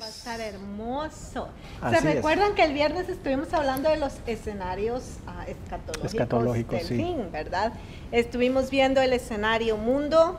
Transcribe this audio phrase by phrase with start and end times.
[0.00, 1.48] Va a estar hermoso.
[1.82, 2.14] Así ¿Se es.
[2.16, 6.96] recuerdan que el viernes estuvimos hablando de los escenarios ah, escatológicos, Escatológicos, del sí.
[6.96, 7.72] fin, verdad?
[8.12, 10.38] Estuvimos viendo el escenario mundo,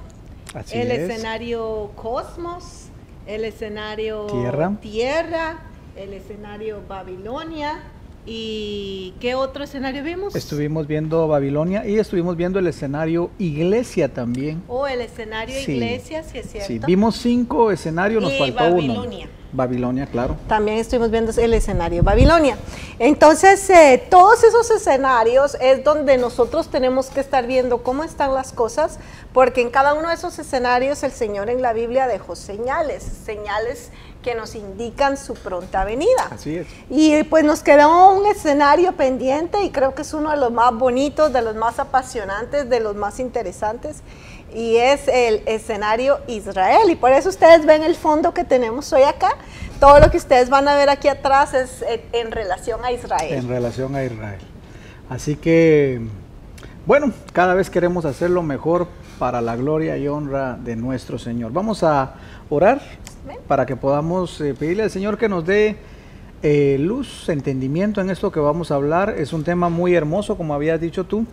[0.53, 1.09] Así el es.
[1.09, 2.87] escenario cosmos,
[3.27, 4.71] el escenario Tierra.
[4.81, 5.59] tierra,
[5.95, 7.83] el escenario Babilonia
[8.25, 10.35] y ¿qué otro escenario vimos?
[10.35, 14.63] Estuvimos viendo Babilonia y estuvimos viendo el escenario iglesia también.
[14.67, 15.73] O el escenario Sí.
[15.73, 16.67] iglesia, si es cierto.
[16.67, 19.25] Sí, vimos cinco escenarios, nos Y faltó Babilonia.
[19.27, 19.40] uno.
[19.53, 20.37] Babilonia, claro.
[20.47, 22.57] También estuvimos viendo el escenario Babilonia.
[22.99, 28.53] Entonces, eh, todos esos escenarios es donde nosotros tenemos que estar viendo cómo están las
[28.53, 28.99] cosas,
[29.33, 33.89] porque en cada uno de esos escenarios el Señor en la Biblia dejó señales, señales
[34.21, 36.27] que nos indican su pronta venida.
[36.29, 36.67] Así es.
[36.89, 40.73] Y pues nos quedó un escenario pendiente y creo que es uno de los más
[40.73, 44.01] bonitos, de los más apasionantes, de los más interesantes.
[44.53, 46.89] Y es el escenario Israel.
[46.89, 49.29] Y por eso ustedes ven el fondo que tenemos hoy acá.
[49.79, 53.33] Todo lo que ustedes van a ver aquí atrás es en, en relación a Israel.
[53.33, 54.41] en relación a Israel.
[55.09, 56.01] Así que,
[56.85, 58.87] bueno, cada vez queremos hacer lo mejor
[59.19, 61.51] para la gloria y honra de nuestro Señor.
[61.51, 62.15] Vamos a
[62.49, 62.81] orar
[63.47, 65.77] para que podamos eh, pedirle al Señor que nos dé
[66.43, 69.13] eh, luz, entendimiento en esto que vamos a hablar.
[69.17, 71.25] Es un tema muy hermoso, como habías dicho tú,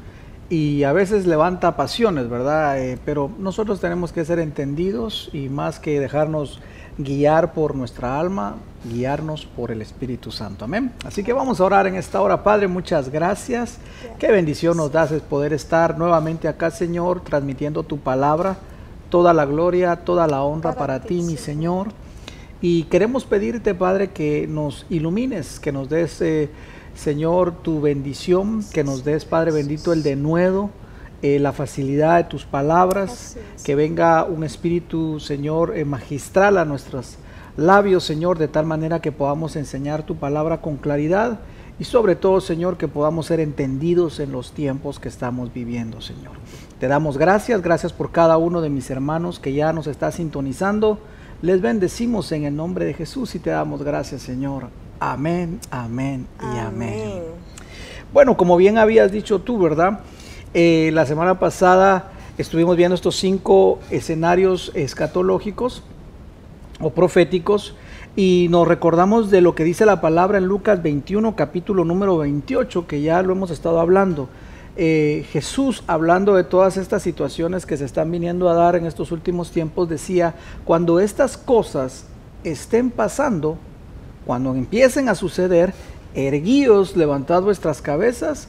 [0.50, 2.80] y a veces levanta pasiones, ¿verdad?
[2.80, 6.60] Eh, pero nosotros tenemos que ser entendidos y más que dejarnos
[6.96, 10.64] guiar por nuestra alma, guiarnos por el Espíritu Santo.
[10.64, 10.92] Amén.
[11.04, 12.66] Así que vamos a orar en esta hora, Padre.
[12.66, 13.78] Muchas gracias.
[14.18, 18.56] Qué bendición nos das es poder estar nuevamente acá, Señor, transmitiendo tu palabra.
[19.10, 21.88] Toda la gloria, toda la honra Para para, ti, mi Señor.
[21.88, 22.08] Señor.
[22.60, 26.50] Y queremos pedirte, Padre, que nos ilumines, que nos des, eh,
[26.98, 30.70] Señor, tu bendición, que nos des, Padre bendito, el denuedo,
[31.22, 33.62] eh, la facilidad de tus palabras, es.
[33.62, 37.18] que venga un espíritu, Señor, eh, magistral a nuestros
[37.56, 41.38] labios, Señor, de tal manera que podamos enseñar tu palabra con claridad
[41.78, 46.32] y sobre todo, Señor, que podamos ser entendidos en los tiempos que estamos viviendo, Señor.
[46.80, 50.98] Te damos gracias, gracias por cada uno de mis hermanos que ya nos está sintonizando.
[51.42, 54.87] Les bendecimos en el nombre de Jesús y te damos gracias, Señor.
[55.00, 57.22] Amén, amén y amén.
[58.12, 60.00] Bueno, como bien habías dicho tú, ¿verdad?
[60.54, 65.84] Eh, la semana pasada estuvimos viendo estos cinco escenarios escatológicos
[66.80, 67.76] o proféticos
[68.16, 72.88] y nos recordamos de lo que dice la palabra en Lucas 21, capítulo número 28,
[72.88, 74.28] que ya lo hemos estado hablando.
[74.76, 79.12] Eh, Jesús, hablando de todas estas situaciones que se están viniendo a dar en estos
[79.12, 80.34] últimos tiempos, decía,
[80.64, 82.06] cuando estas cosas
[82.42, 83.58] estén pasando,
[84.28, 85.72] cuando empiecen a suceder,
[86.14, 88.48] erguíos, levantad vuestras cabezas,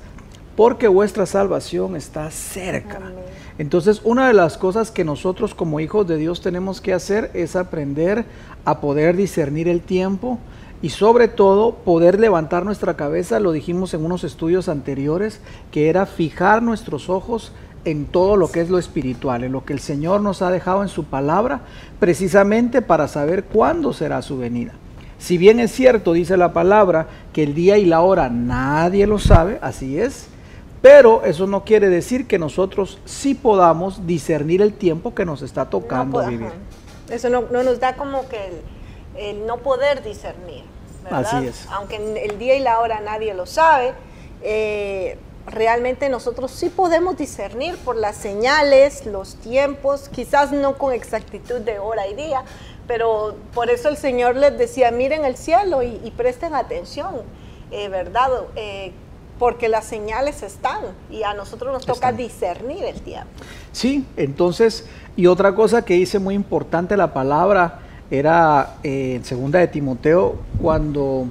[0.58, 2.98] porque vuestra salvación está cerca.
[2.98, 3.14] Amén.
[3.58, 7.56] Entonces, una de las cosas que nosotros como hijos de Dios tenemos que hacer es
[7.56, 8.26] aprender
[8.66, 10.38] a poder discernir el tiempo
[10.82, 15.40] y sobre todo poder levantar nuestra cabeza, lo dijimos en unos estudios anteriores,
[15.72, 17.54] que era fijar nuestros ojos
[17.86, 20.82] en todo lo que es lo espiritual, en lo que el Señor nos ha dejado
[20.82, 21.62] en su palabra,
[22.02, 24.74] precisamente para saber cuándo será su venida.
[25.20, 29.20] Si bien es cierto, dice la palabra, que el día y la hora nadie lo
[29.20, 30.28] sabe, así es,
[30.82, 35.70] pero eso no quiere decir que nosotros sí podamos discernir el tiempo que nos está
[35.70, 36.48] tocando No, vivir.
[36.48, 36.56] ajá.
[37.14, 38.38] Eso no, no nos da como que
[39.18, 40.64] el, el no poder discernir.
[41.04, 41.26] ¿verdad?
[41.26, 41.68] Así es.
[41.72, 43.94] Aunque el día y la hora nadie lo sabe,
[44.42, 51.60] eh, realmente nosotros sí podemos discernir por las señales, los tiempos, quizás no con exactitud
[51.62, 52.44] de hora y día,
[52.90, 57.18] pero por eso el Señor les decía, miren el cielo y, y presten atención,
[57.70, 58.30] eh, ¿verdad?
[58.56, 58.94] Eh,
[59.38, 60.80] porque las señales están
[61.12, 62.18] y a nosotros nos toca Están.
[62.18, 63.30] discernir el tiempo.
[63.72, 69.60] Sí, entonces, y otra cosa que dice muy importante la palabra era eh, en segunda
[69.60, 71.28] de Timoteo, cuando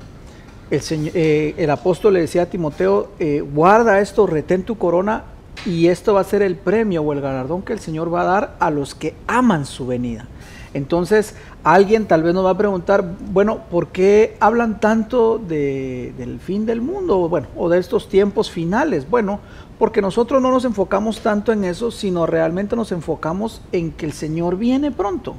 [0.71, 3.11] el, señor, el apóstol le decía a Timoteo,
[3.53, 5.25] guarda esto, retén tu corona,
[5.67, 8.25] y esto va a ser el premio o el galardón que el Señor va a
[8.25, 10.29] dar a los que aman su venida.
[10.75, 11.35] Entonces,
[11.65, 16.67] alguien tal vez nos va a preguntar, bueno, ¿por qué hablan tanto de- del fin
[16.67, 17.29] del mundo?
[17.29, 19.09] Bueno, o de estos tiempos finales.
[19.09, 19.41] Bueno,
[19.79, 24.13] porque nosotros no nos enfocamos tanto en eso, sino realmente nos enfocamos en que el
[24.13, 25.35] Señor viene pronto.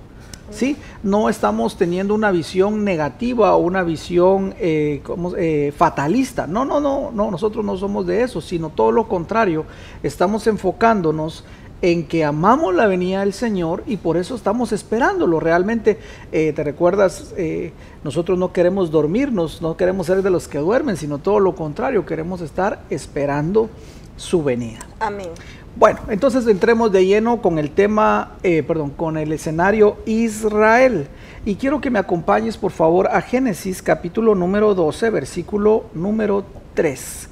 [0.52, 0.78] ¿Sí?
[1.04, 5.00] No estamos teniendo una visión negativa o una visión eh.
[5.38, 6.48] Eh, fatalista.
[6.48, 9.66] No, no, no, no, nosotros no somos de eso, sino todo lo contrario.
[10.02, 11.44] Estamos enfocándonos
[11.82, 15.40] en que amamos la venida del Señor y por eso estamos esperándolo.
[15.40, 15.98] Realmente,
[16.32, 17.72] eh, te recuerdas, Eh,
[18.04, 22.06] nosotros no queremos dormirnos, no queremos ser de los que duermen, sino todo lo contrario,
[22.06, 23.70] queremos estar esperando
[24.18, 24.80] su venida.
[25.00, 25.30] Amén.
[25.76, 31.08] Bueno, entonces entremos de lleno con el tema, eh, perdón, con el escenario Israel.
[31.46, 36.44] Y quiero que me acompañes, por favor, a Génesis capítulo número 12, versículo número
[36.74, 37.30] 3.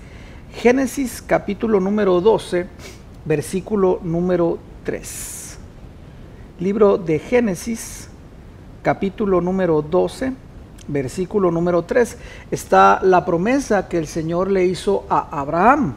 [0.53, 2.67] Génesis capítulo número 12,
[3.27, 5.57] versículo número 3.
[6.59, 8.07] Libro de Génesis
[8.81, 10.31] capítulo número 12,
[10.87, 12.17] versículo número 3.
[12.51, 15.95] Está la promesa que el Señor le hizo a Abraham.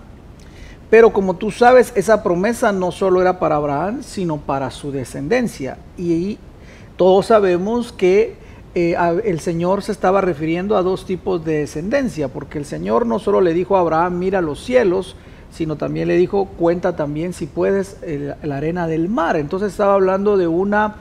[0.90, 5.78] Pero como tú sabes, esa promesa no solo era para Abraham, sino para su descendencia.
[5.96, 6.36] Y
[6.96, 8.34] todos sabemos que
[8.74, 13.20] eh, el Señor se estaba refiriendo a dos tipos de descendencia, porque el Señor no
[13.20, 15.14] solo le dijo a Abraham, mira los cielos,
[15.50, 17.96] sino también le dijo, cuenta también si puedes
[18.42, 19.36] la arena del mar.
[19.36, 20.96] Entonces estaba hablando de una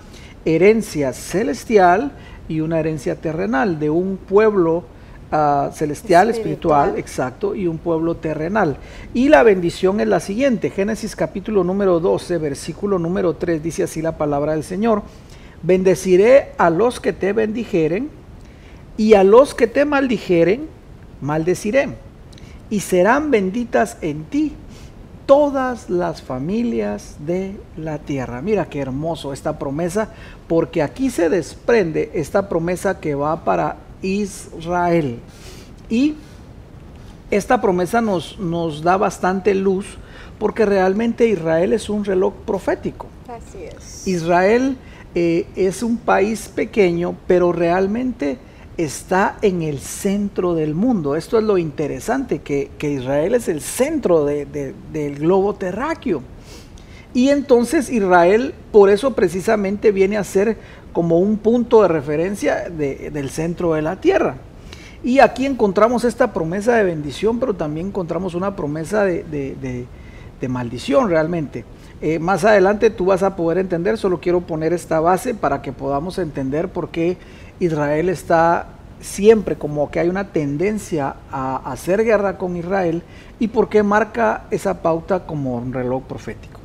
[0.45, 2.11] herencia celestial
[2.47, 4.83] y una herencia terrenal, de un pueblo
[5.31, 6.95] ah, celestial, espiritual.
[6.97, 8.77] exacto, y un pueblo terrenal.
[9.13, 14.01] Y la bendición es la siguiente, Génesis capítulo número 12, versículo número 3, dice así
[14.01, 15.03] la palabra del Señor.
[15.61, 18.09] Bendeciré a los que te bendijeren
[18.97, 20.67] y a los que te maldijeren,
[21.21, 21.89] maldeciré.
[22.69, 24.53] Y serán benditas en ti
[25.25, 28.41] todas las familias de la tierra.
[28.41, 30.09] Mira qué hermoso esta promesa,
[30.47, 35.19] porque aquí se desprende esta promesa que va para Israel.
[35.87, 36.15] Y
[37.29, 39.99] esta promesa nos, nos da bastante luz,
[40.39, 43.05] porque realmente Israel es un reloj profético.
[43.27, 44.07] Así es.
[44.07, 44.77] Israel
[45.13, 48.39] eh, es un país pequeño, pero realmente
[48.83, 51.17] está en el centro del mundo.
[51.17, 56.21] Esto es lo interesante, que, Israel es el centro del globo terráqueo.
[57.13, 60.57] Y entonces Israel por eso precisamente viene a ser
[60.93, 64.37] como un punto de referencia del centro de la tierra.
[65.03, 69.87] Y aquí encontramos esta promesa de bendición, pero también encontramos una promesa de
[70.47, 71.65] maldición realmente.
[72.01, 75.73] Eh, más adelante tú vas a poder entender, solo quiero poner esta base para que
[75.73, 77.17] podamos entender por qué
[77.59, 78.67] Israel está
[79.01, 83.03] siempre como que hay una tendencia a hacer guerra con Israel
[83.39, 86.59] y por qué marca esa pauta como un reloj profético.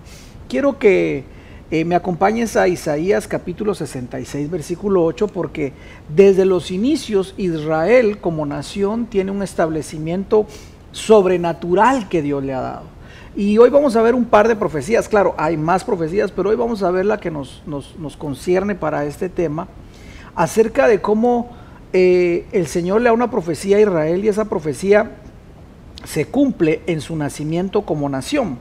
[0.49, 1.25] Quiero que
[1.71, 5.73] eh, me acompañes a Isaías capítulo 66 versículo 8 porque
[6.15, 10.47] desde los inicios Israel como nación tiene un establecimiento
[10.93, 12.94] sobrenatural que Dios le ha dado.
[13.37, 16.57] Y hoy vamos a ver un par de profecías, claro, hay más profecías, pero hoy
[16.57, 19.67] vamos a ver la que nos, nos, concierne para este tema,
[20.37, 21.51] acerca de cómo
[21.93, 25.17] eh, el Señor le da una profecía a Israel y esa profecía
[26.05, 28.59] se cumple en su nacimiento como nación.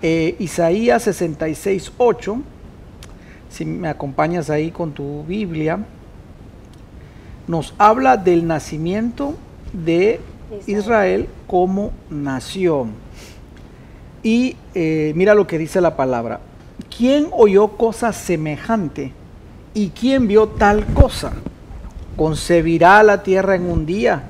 [0.00, 2.38] Eh, Isaías 66, 8,
[3.50, 5.80] si me acompañas ahí con tu Biblia,
[7.46, 9.34] nos habla del nacimiento
[9.74, 10.18] de
[10.66, 13.07] Israel como nación.
[14.22, 16.40] Y eh, mira lo que dice la palabra.
[16.96, 19.12] ¿Quién oyó cosa semejante?
[19.74, 21.32] ¿Y quién vio tal cosa?
[22.16, 24.24] Concebirá la tierra en un día,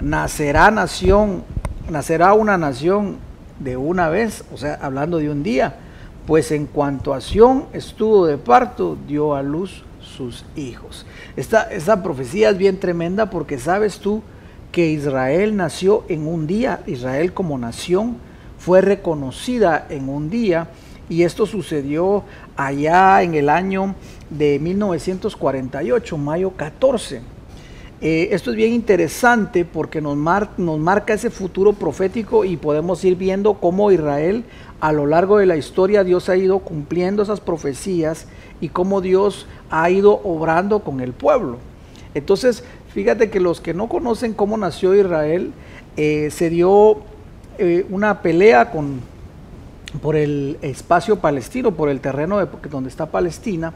[0.00, 1.44] nacerá nación,
[1.90, 3.16] nacerá una nación
[3.58, 5.76] de una vez, o sea, hablando de un día,
[6.26, 11.06] pues en cuanto a Sión estuvo de parto, dio a luz sus hijos.
[11.36, 14.22] Esta, esta profecía es bien tremenda porque sabes tú
[14.72, 18.16] que Israel nació en un día, Israel como nación
[18.64, 20.68] fue reconocida en un día
[21.08, 22.22] y esto sucedió
[22.56, 23.96] allá en el año
[24.30, 27.22] de 1948, mayo 14.
[28.00, 30.16] Eh, esto es bien interesante porque nos,
[30.58, 34.44] nos marca ese futuro profético y podemos ir viendo cómo Israel
[34.78, 38.28] a lo largo de la historia Dios ha ido cumpliendo esas profecías
[38.60, 41.58] y cómo Dios ha ido obrando con el pueblo.
[42.14, 42.62] Entonces,
[42.94, 45.52] fíjate que los que no conocen cómo nació Israel,
[45.96, 47.02] eh, se dio
[47.62, 49.00] eh, una pelea con,
[50.02, 53.72] por el espacio palestino, por el terreno de, donde está Palestina.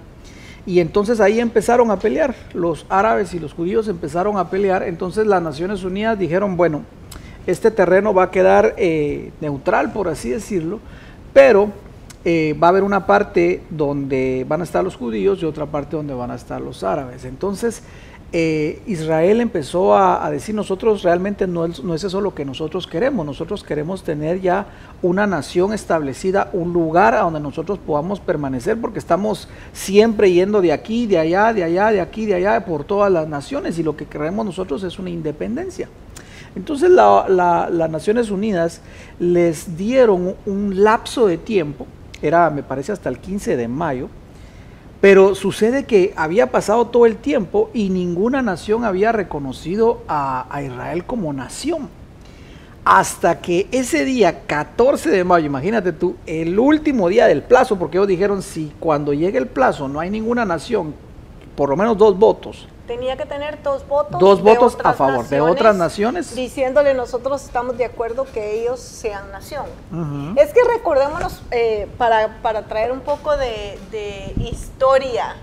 [0.67, 5.25] Y entonces ahí empezaron a pelear, los árabes y los judíos empezaron a pelear, entonces
[5.25, 6.83] las Naciones Unidas dijeron, bueno,
[7.47, 10.81] este terreno va a quedar eh, neutral, por así decirlo,
[11.33, 11.71] pero
[12.25, 15.95] eh, va a haber una parte donde van a estar los judíos y otra parte
[15.95, 17.25] donde van a estar los árabes.
[17.25, 17.85] Entonces
[18.33, 22.87] eh, Israel empezó a, decir, nosotros realmente no es, no es eso lo que nosotros
[22.87, 24.67] queremos, nosotros queremos tener ya
[25.01, 30.73] una nación establecida, un lugar a donde nosotros podamos permanecer, porque estamos siempre yendo de
[30.73, 33.97] aquí, de allá, de allá, de aquí, de allá, por todas las naciones, y lo
[33.97, 35.89] que queremos nosotros es una independencia.
[36.57, 38.81] Entonces las Naciones Unidas
[39.21, 41.87] les dieron un lapso de tiempo,
[42.23, 44.09] era me parece hasta el 15 de mayo,
[45.07, 51.05] pero sucede que había pasado todo el tiempo y ninguna nación había reconocido a, Israel
[51.05, 51.89] como nación.
[52.85, 57.99] Hasta que ese día, 14 de mayo, imagínate tú, el último día del plazo, porque
[57.99, 60.93] ellos dijeron, si cuando llegue el plazo no hay ninguna nación
[61.55, 62.67] por lo menos dos votos.
[62.87, 64.21] Tenía que tener dos votos.
[64.21, 66.35] Dos votos a favor de otras naciones.
[66.35, 69.67] Diciéndole nosotros estamos de acuerdo que ellos sean nación.
[70.37, 73.79] Es que recordémonos, eh, para, traer un poco de,
[74.39, 75.37] historia,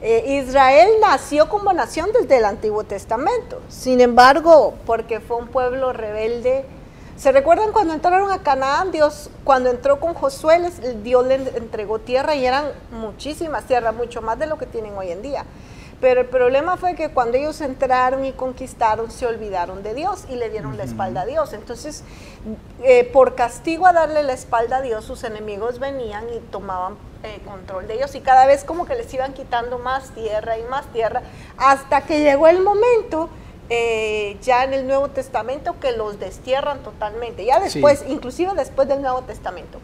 [0.00, 3.60] eh, Israel nació como nación desde el Antiguo Testamento.
[3.68, 6.66] Sin embargo, porque fue un pueblo rebelde,
[7.16, 8.90] ¿Se recuerdan cuando entraron a Canaán?
[8.90, 10.58] Dios, cuando entró con Josué,
[11.04, 15.12] Dios le entregó tierra y eran muchísimas tierras, mucho más de lo que tienen hoy
[15.12, 15.44] en día.
[16.02, 20.34] Pero el problema fue que cuando ellos entraron y conquistaron, se olvidaron de Dios y
[20.34, 21.52] le dieron la espalda a Dios.
[21.52, 22.02] Entonces,
[22.82, 27.38] eh, por castigo a darle la espalda a Dios, sus enemigos venían y tomaban eh,
[27.46, 30.86] control de ellos y cada vez como que les iban quitando más tierra y más
[30.92, 31.22] tierra,
[31.56, 33.30] hasta que llegó el momento
[33.70, 37.44] eh, ya en el Nuevo Testamento que los destierran totalmente.
[37.44, 39.78] Ya después, inclusive después del Nuevo Testamento,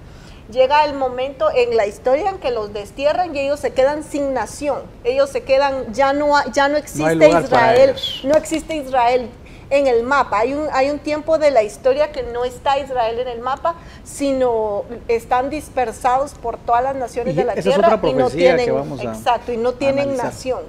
[0.50, 4.34] llega el momento en la historia en que los destierran y ellos se quedan sin
[4.34, 4.82] nación.
[5.04, 9.30] Ellos se quedan, ya no, ya no existe Israel, no existe Israel
[9.70, 10.40] en el mapa.
[10.40, 13.74] Hay un, hay un tiempo de la historia que no está Israel en el mapa,
[14.04, 19.56] sino están dispersados por todas las naciones de la tierra y no tienen, exacto, y
[19.56, 20.62] no tienen nación.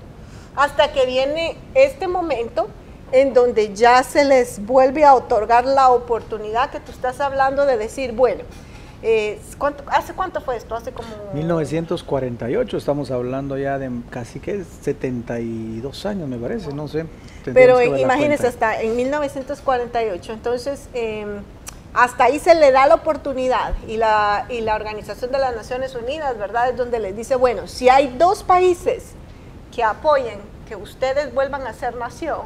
[0.56, 2.68] Hasta que viene este momento
[3.12, 7.78] en donde ya se les vuelve a otorgar la oportunidad que tú estás hablando de
[7.78, 8.44] decir, bueno,
[9.02, 9.40] eh,
[9.88, 10.76] ¿hace cuánto fue esto?
[10.76, 11.08] Hace como...
[11.34, 17.06] 1948, estamos hablando ya de casi que 72 años, me parece, no sé.
[17.54, 20.90] Pero imagínense, hasta en 1948, entonces...
[20.94, 21.42] Em,
[21.92, 25.96] hasta ahí se le da la oportunidad y la, y la Organización de las Naciones
[25.96, 26.70] Unidas, ¿verdad?
[26.70, 29.14] Es donde les dice, bueno, si hay dos países
[29.76, 32.42] que apoyen que ustedes vuelvan a ser nación,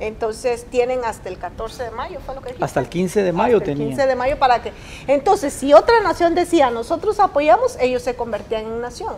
[0.00, 2.54] entonces tienen hasta el 14 de mayo, fue lo que.
[2.60, 4.72] Hasta el 15 de mayo hasta El 15 de mayo para que.
[5.06, 9.14] Entonces, si otra nación decía, nosotros apoyamos, ellos se convertían en nación.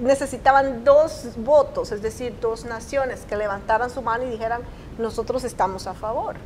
[0.00, 4.62] necesitaban dos votos, es decir, dos naciones que levantaran su mano y dijeran,
[4.98, 6.36] nosotros estamos a favor.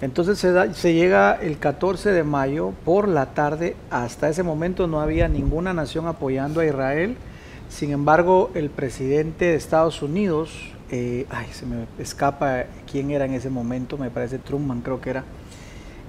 [0.00, 5.00] Entonces se, se llega el 14 de mayo por la tarde, hasta ese momento no
[5.00, 7.16] había ninguna nación apoyando a Israel.
[7.68, 10.50] Sin embargo, el presidente de Estados Unidos,
[10.90, 15.10] eh, ay, se me escapa quién era en ese momento, me parece Truman creo que
[15.10, 15.24] era,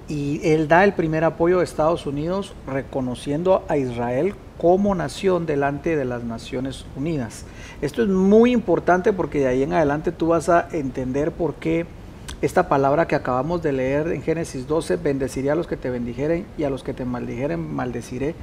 [0.08, 5.96] y él da el primer apoyo de Estados Unidos reconociendo a Israel como nación delante
[5.96, 7.46] de las Naciones Unidas.
[7.82, 11.86] Esto es muy importante porque de ahí en adelante tú vas a entender por qué
[12.42, 16.46] esta palabra que acabamos de leer en Génesis 12, bendeciré a los que te bendijeren
[16.58, 18.36] y a los que te maldijeren, maldeciré,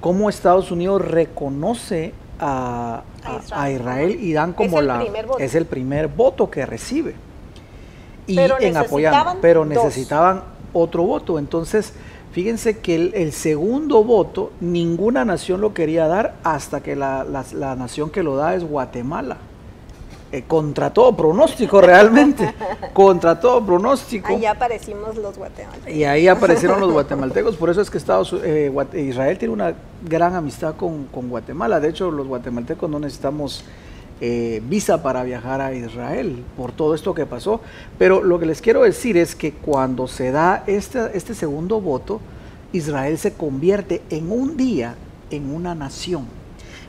[0.00, 2.12] cómo Estados Unidos reconoce
[2.42, 3.02] a,
[3.70, 4.18] Israel.
[4.20, 5.04] y dan como la
[5.38, 7.14] es el primer voto que recibe.
[8.26, 11.38] Y en apoyando pero necesitaban otro voto.
[11.38, 11.92] Entonces
[12.32, 18.10] fíjense que el, segundo voto ninguna nación lo quería dar hasta que la, la nación
[18.10, 19.38] que lo da es Guatemala
[20.32, 22.54] eh, contra todo pronóstico realmente,
[22.94, 24.28] contra todo pronóstico.
[24.28, 25.94] Ahí aparecimos los guatemaltecos.
[25.94, 30.34] Y ahí aparecieron los guatemaltecos, por eso es que Estados, eh, Israel tiene una gran
[30.34, 33.62] amistad con, Guatemala, de hecho los guatemaltecos no necesitamos
[34.22, 37.60] eh, visa para viajar a Israel por todo esto que pasó,
[37.98, 42.22] pero lo que les quiero decir es que cuando se da este, este segundo voto,
[42.72, 44.94] Israel se convierte en un día
[45.30, 46.26] en una nación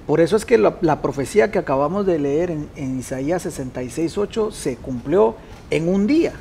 [0.07, 4.75] por eso es que la, profecía que acabamos de leer en, en Isaías 66.8 se
[4.75, 5.35] cumplió
[5.69, 6.33] en un día.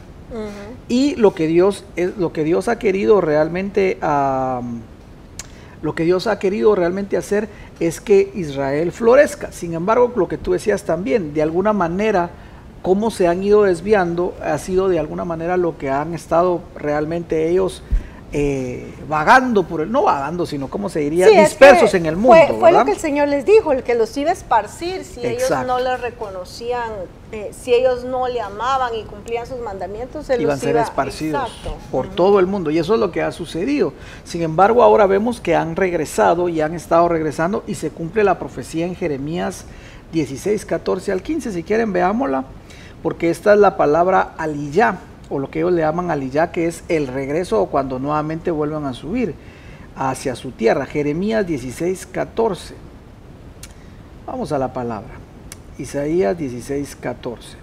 [0.89, 3.99] Y lo que Dios es lo que Dios ha querido realmente
[5.83, 7.49] lo que Dios ha querido realmente hacer
[7.81, 9.51] es que Israel florezca.
[9.51, 12.31] Sin embargo, lo que tú decías también, de alguna manera
[12.83, 17.49] cómo se han ido desviando ha sido de alguna manera lo que han estado realmente
[17.49, 17.83] ellos
[18.35, 22.57] eh, vagando por el, no vagando, sino como se diría, dispersos en el mundo.
[22.59, 25.51] Fue, lo que el Señor les dijo, el que los iba a esparcir si ellos
[25.67, 26.91] no le reconocían,
[27.31, 31.51] eh, si ellos no le amaban y cumplían sus mandamientos, él iban a ser esparcidos
[31.91, 32.71] por todo el mundo.
[32.71, 33.93] Y eso es lo que ha sucedido.
[34.25, 38.39] Sin embargo, ahora vemos que han regresado y han estado regresando y se cumple la
[38.39, 39.67] profecía en Jeremías
[40.13, 41.53] 16, 14 al 15.
[41.53, 42.45] Si quieren, veámosla,
[43.03, 46.85] porque esta es la palabra aliyah o lo que ellos le llaman aliyah, que es
[46.89, 49.35] el regreso o cuando nuevamente vuelvan a subir
[49.97, 50.85] hacia su tierra.
[50.85, 52.75] Jeremías 16, 14.
[54.27, 55.15] Vamos a la palabra.
[55.79, 57.57] Isaías 16, 14.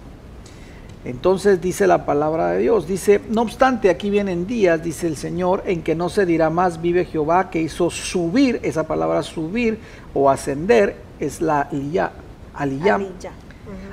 [1.04, 5.62] Entonces dice la palabra de Dios, dice, no obstante, aquí vienen días, dice el Señor,
[5.64, 9.78] en que no se dirá más, vive Jehová, que hizo subir, esa palabra subir
[10.12, 12.10] o ascender, es la aliyah,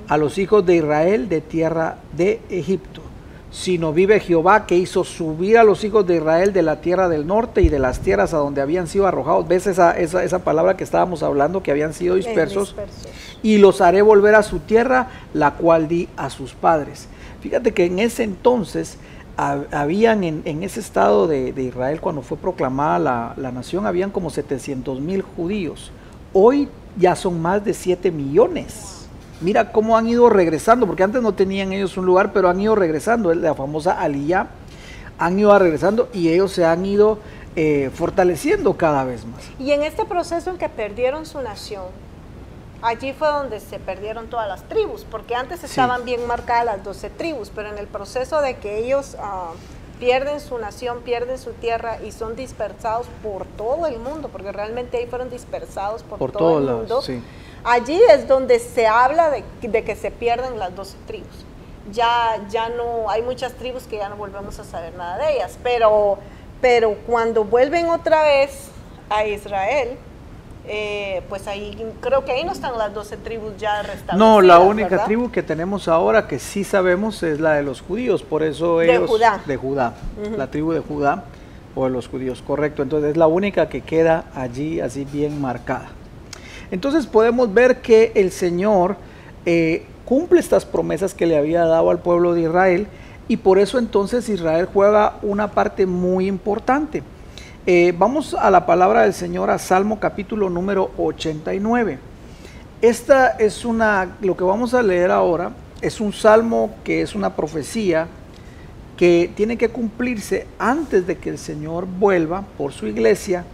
[0.09, 3.06] a los hijos de Israel de tierra de Egipto
[3.49, 7.25] sino vive Jehová que hizo subir a los hijos de Israel de la tierra del
[7.25, 9.47] norte y de las tierras a donde habían sido arrojados.
[9.47, 12.75] ¿Ves esa, esa, esa palabra que estábamos hablando, que habían sido dispersos?
[12.75, 13.07] dispersos.
[13.43, 17.07] Y los haré volver a su tierra, la cual di a sus padres.
[17.41, 18.97] Fíjate que en ese entonces
[19.37, 23.85] hab- habían en, en ese estado de, de Israel, cuando fue proclamada la, la nación,
[23.85, 25.91] habían como 700 mil judíos.
[26.33, 28.96] Hoy ya son más de 7 millones.
[29.41, 32.75] Mira cómo han ido regresando, porque antes no tenían ellos un lugar, pero han ido
[32.75, 33.33] regresando.
[33.33, 34.47] La famosa Aliyah
[35.19, 37.19] han ido regresando y ellos se han ido
[37.55, 39.41] eh, fortaleciendo cada vez más.
[39.59, 41.83] Y en este proceso en que perdieron su nación,
[42.81, 47.09] allí fue donde se perdieron todas las tribus, porque antes estaban bien marcadas las 12
[47.11, 49.51] tribus, pero en el proceso de que ellos ah,
[49.99, 54.97] pierden su nación, pierden su tierra y son dispersados por todo el mundo, porque realmente
[54.97, 57.01] ahí fueron dispersados por, Por todo todos el lados, mundo.
[57.03, 57.21] sí.
[57.63, 61.45] Allí es donde se habla de, de que se pierden las 12 tribus.
[61.91, 65.57] Ya, ya no, hay muchas tribus que ya no volvemos a saber nada de ellas,
[65.63, 66.17] pero,
[66.59, 68.69] pero cuando vuelven otra vez
[69.09, 69.97] a Israel,
[70.69, 74.17] eh, pues ahí creo que ahí no están las 12 tribus ya restablecidas.
[74.17, 75.05] No, la única ¿verdad?
[75.05, 78.93] tribu que tenemos ahora que sí sabemos es la de los judíos, por eso De
[78.95, 79.41] ellos Judá.
[79.45, 79.93] de Judá,
[80.35, 81.23] la tribu de Judá
[81.73, 82.83] o de los judíos, correcto.
[82.83, 85.89] Entonces es la única que queda allí así bien marcada.
[86.71, 88.97] Entonces podemos ver que el Señor
[89.45, 92.87] eh, cumple estas promesas que le había dado al pueblo de Israel
[93.27, 97.03] y por eso entonces Israel juega una parte muy importante.
[97.65, 101.99] Eh, vamos a la palabra del Señor a Salmo capítulo número 89.
[102.81, 107.35] Esta es una, lo que vamos a leer ahora, es un salmo que es una
[107.35, 108.07] profecía
[108.95, 113.45] que tiene que cumplirse antes de que el Señor vuelva por su iglesia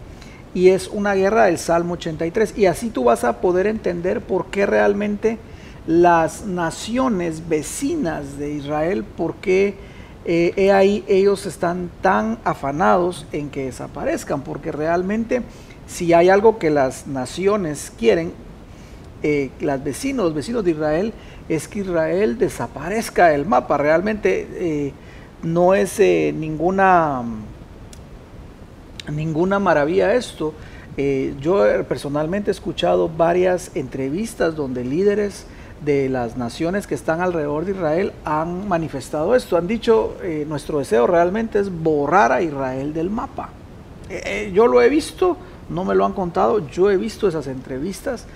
[0.53, 2.57] y es una guerra del Salmo 83.
[2.57, 5.37] Y así tú vas a poder entender por qué realmente
[5.87, 9.75] las naciones vecinas de Israel, por qué
[10.25, 15.41] eh, he ahí ellos están tan afanados en que desaparezcan, porque realmente
[15.85, 18.31] si hay algo que las naciones quieren,
[19.21, 21.13] eh, las vecinos, los vecinos de Israel,
[21.49, 23.77] es que Israel desaparezca del mapa.
[23.77, 24.93] Realmente eh,
[25.41, 27.21] no es ninguna,
[29.11, 30.53] ninguna maravilla esto.
[30.95, 35.45] Eh, yo eh, personalmente he escuchado varias entrevistas donde líderes
[35.83, 39.57] de las naciones que están alrededor de Israel han manifestado esto.
[39.57, 43.49] Han dicho, eh, nuestro deseo realmente es borrar a Israel del mapa.
[44.53, 45.37] Yo lo he visto,
[45.69, 48.27] no me lo han contado, yo he visto esas entrevistas.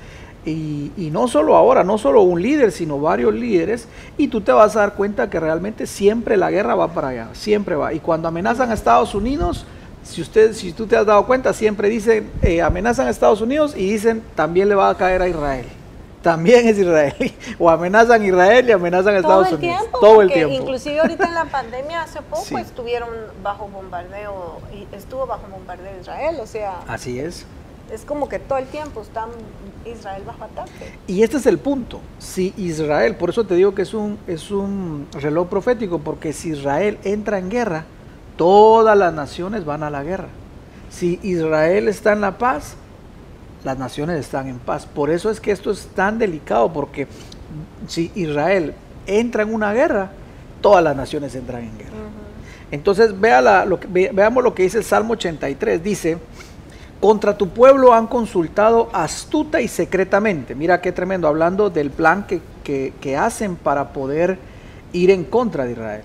[0.43, 4.51] Y, y no solo ahora, no solo un líder, sino varios líderes, y tú te
[4.51, 7.93] vas a dar cuenta que realmente siempre la guerra va para allá, siempre va.
[7.93, 9.65] Y cuando amenazan a Estados Unidos,
[10.07, 13.73] si, usted, si tú te has dado cuenta, siempre dicen, eh, amenazan a Estados Unidos
[13.75, 15.65] y dicen, también le va a caer a Israel.
[16.23, 17.33] También es israelí.
[17.59, 19.79] O amenazan a Israel y amenazan a Estados Unidos.
[19.79, 20.55] tiempo, todo el tiempo.
[20.55, 22.55] inclusive ahorita en la pandemia hace poco Sí.
[22.55, 23.09] estuvieron
[23.43, 24.59] bajo bombardeo,
[24.91, 27.45] estuvo bajo bombardeo Israel, o sea, Así es.
[27.93, 29.27] es como que todo el tiempo está
[29.85, 30.97] Israel bajo ataque.
[31.05, 32.01] Y este es el punto.
[32.17, 36.49] Si Israel, por eso te digo que es un, es un reloj profético, porque si
[36.49, 37.85] Israel entra en guerra,
[38.37, 40.27] todas las naciones van a la guerra.
[40.89, 42.75] Si Israel está en la paz,
[43.63, 44.85] las naciones están en paz.
[44.85, 47.07] Por eso es que esto es tan delicado, porque
[47.87, 48.73] si Israel
[49.05, 50.11] entra en una guerra,
[50.61, 51.91] todas las naciones entran en guerra.
[52.71, 55.81] Entonces vea la- lo que- ve- veamos lo que dice el Salmo 83.
[55.83, 56.17] Dice,
[56.99, 60.55] contra tu pueblo han consultado astuta y secretamente.
[60.55, 64.37] Mira qué tremendo, hablando del plan que, que- que hacen para poder
[64.93, 66.03] ir en contra de Israel.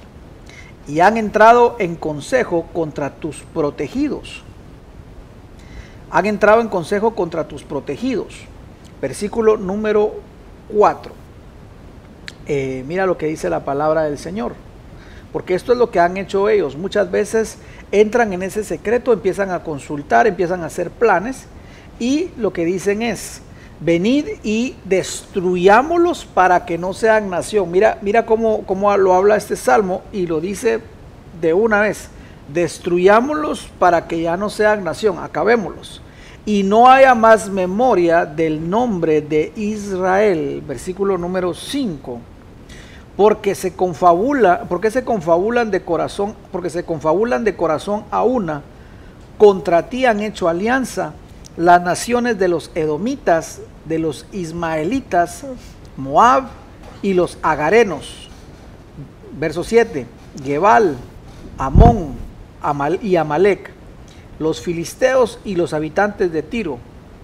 [0.88, 4.42] Y han entrado en consejo contra tus protegidos.
[6.11, 8.35] Han entrado en consejo contra tus protegidos.
[9.01, 10.14] Versículo número
[10.75, 11.12] 4.
[12.47, 14.55] Eh, mira lo que dice la palabra del Señor.
[15.33, 16.77] Porque esto es lo que han hecho ellos.
[16.77, 17.59] Muchas veces
[17.90, 21.47] entran en ese secreto, empiezan a consultar, empiezan a hacer planes
[21.99, 23.42] y lo que dicen es,
[23.85, 27.71] venid y destruyámoslos para que no sean nación.
[27.71, 30.81] Mira, mira cómo, cómo lo habla este salmo y lo dice
[31.40, 32.09] de una vez.
[32.53, 36.03] Destruyámoslos para que ya no sean nación, acabémoslos.
[36.45, 40.62] Y no haya más memoria del nombre de Israel.
[40.66, 42.21] Versículo número 5
[43.16, 48.62] porque se confabula, porque se confabulan de corazón, porque se confabulan de corazón a una,
[49.38, 51.12] contra ti han hecho alianza
[51.57, 55.45] las naciones de los edomitas, de los ismaelitas,
[55.97, 56.49] Moab
[57.03, 58.29] y los agarenos.
[59.38, 60.07] Verso 7,
[60.45, 60.97] Gebal,
[61.59, 62.14] Amón
[62.62, 63.71] Amal y Amalek,
[64.38, 66.79] los filisteos y los habitantes de Tiro.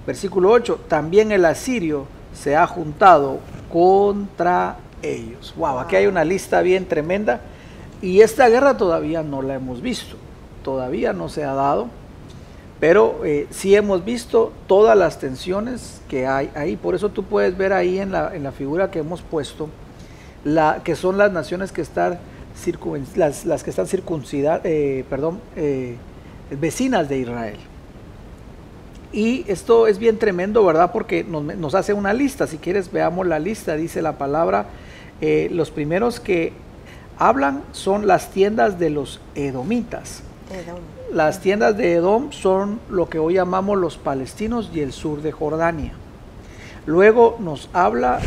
[0.07, 3.39] Versículo 8, también el asirio se ha juntado
[3.73, 5.55] contra ellos.
[5.57, 7.41] Wow, aquí hay una lista bien tremenda
[8.03, 10.17] Y esta guerra todavía no la hemos visto,
[10.65, 11.89] todavía no se ha dado,
[12.81, 16.77] pero eh, sí hemos visto todas las tensiones que hay ahí.
[16.77, 19.69] Por eso tú puedes ver ahí en la, en la figura que hemos puesto,
[20.45, 22.19] la, que son las naciones que están,
[23.17, 25.97] las, las que están circuncidadas, eh, perdón, eh,
[26.51, 27.59] vecinas de Israel.
[29.11, 30.93] Y esto es bien tremendo, ¿verdad?
[30.93, 32.47] Porque nos, nos, hace una lista.
[32.47, 33.75] Si quieres, veamos la lista.
[33.75, 34.67] Dice la palabra,
[35.51, 36.53] los primeros que
[37.19, 40.23] hablan son las tiendas de los edomitas.
[41.13, 45.33] Las tiendas de Edom son lo que hoy llamamos los palestinos y el sur de
[45.33, 45.93] Jordania.
[46.85, 48.19] Luego nos habla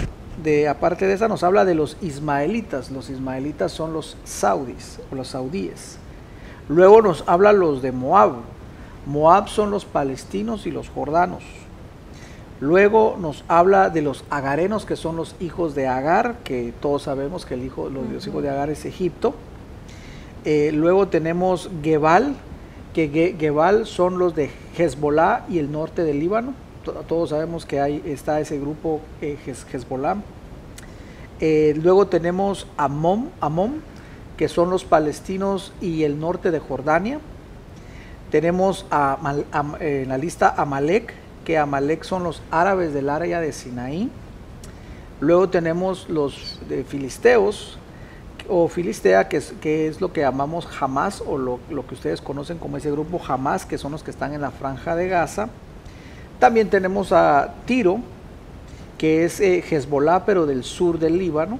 [0.44, 2.89] de, aparte de esa, nos habla de los ismaelitas.
[2.89, 6.00] Los ismaelitas son los saudis o los saudíes.
[6.70, 8.38] Luego nos habla los de Moab.
[9.06, 11.44] Moab son los palestinos y los jordanos.
[12.60, 17.46] Luego nos habla de los agarenos, que son los hijos de Agar, que todos sabemos
[17.46, 19.36] que el hijo, los, hijos de Agar es Egipto.
[20.46, 22.36] Eh, luego tenemos Gebal,
[22.94, 26.54] que Gebal son los de Hezbollah y el norte del Líbano.
[27.08, 30.18] Todos sabemos que ahí está ese grupo eh, Hezbollah.
[31.40, 33.76] Eh, luego tenemos Amom, Amom,
[34.36, 37.20] que son los palestinos y el norte de Jordania.
[38.30, 38.86] Tenemos
[39.80, 41.14] en la lista Amalek,
[41.46, 44.10] que Amalek son los árabes del área de Sinaí.
[45.20, 47.78] Luego tenemos los filisteos
[48.50, 52.58] o filistea, que es, que es lo que llamamos Hamas o lo, que ustedes conocen
[52.58, 55.50] como ese grupo Hamas, que son los que están en la franja de Gaza.
[56.40, 58.00] También tenemos a Tiro,
[58.98, 61.60] que es eh, Hezbollah, pero del sur del Líbano.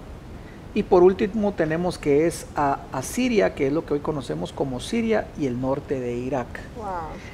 [0.74, 4.80] Y por último tenemos que es a, Siria, que es lo que hoy conocemos como
[4.80, 6.48] Siria y el norte de Irak.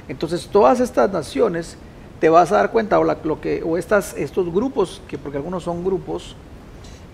[0.08, 1.76] Entonces todas estas naciones
[2.20, 5.62] te vas a dar cuenta, o, lo que, o estas, estos grupos, que porque algunos
[5.62, 6.34] son grupos,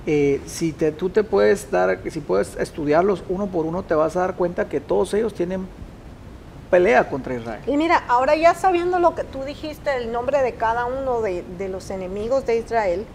[0.07, 4.17] eh, si te, tú te puedes dar, si puedes estudiarlos uno por uno, te vas
[4.17, 5.67] a dar cuenta que todos ellos tienen
[6.71, 7.63] pelea contra Israel.
[7.67, 11.69] Y mira, ahora ya sabiendo lo que tú dijiste, el nombre de cada uno de,
[11.69, 13.07] los enemigos de Israel,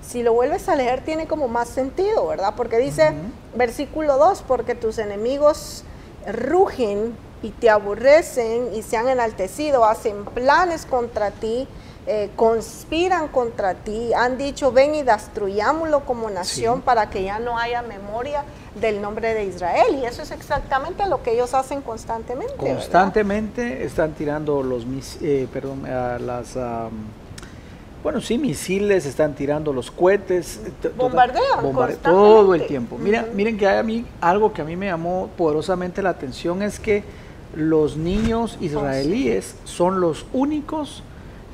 [0.00, 2.54] si lo vuelves a leer tiene como más sentido, ¿verdad?
[2.56, 3.12] Porque dice,
[3.54, 5.84] versículo 2, porque tus enemigos
[6.32, 11.66] rugen y te aborrecen y se han enaltecido, hacen planes contra ti,
[12.06, 17.58] eh, conspiran contra ti, han dicho ven y destruyámoslo como nación para que ya no
[17.58, 18.42] haya memoria
[18.80, 19.96] del nombre de Israel.
[20.00, 22.54] Y eso es exactamente lo que ellos hacen constantemente.
[22.56, 24.86] Constantemente están tirando los,
[25.20, 26.56] eh, perdón, las...
[28.02, 30.58] bueno, sí, misiles, están tirando los cohetes.
[30.96, 32.00] Bombardean.
[32.02, 32.96] todo el tiempo.
[32.96, 36.62] Mira, Miren que hay a mí algo que a mí me llamó poderosamente la atención
[36.62, 37.04] es que
[37.54, 41.02] los niños israelíes son los únicos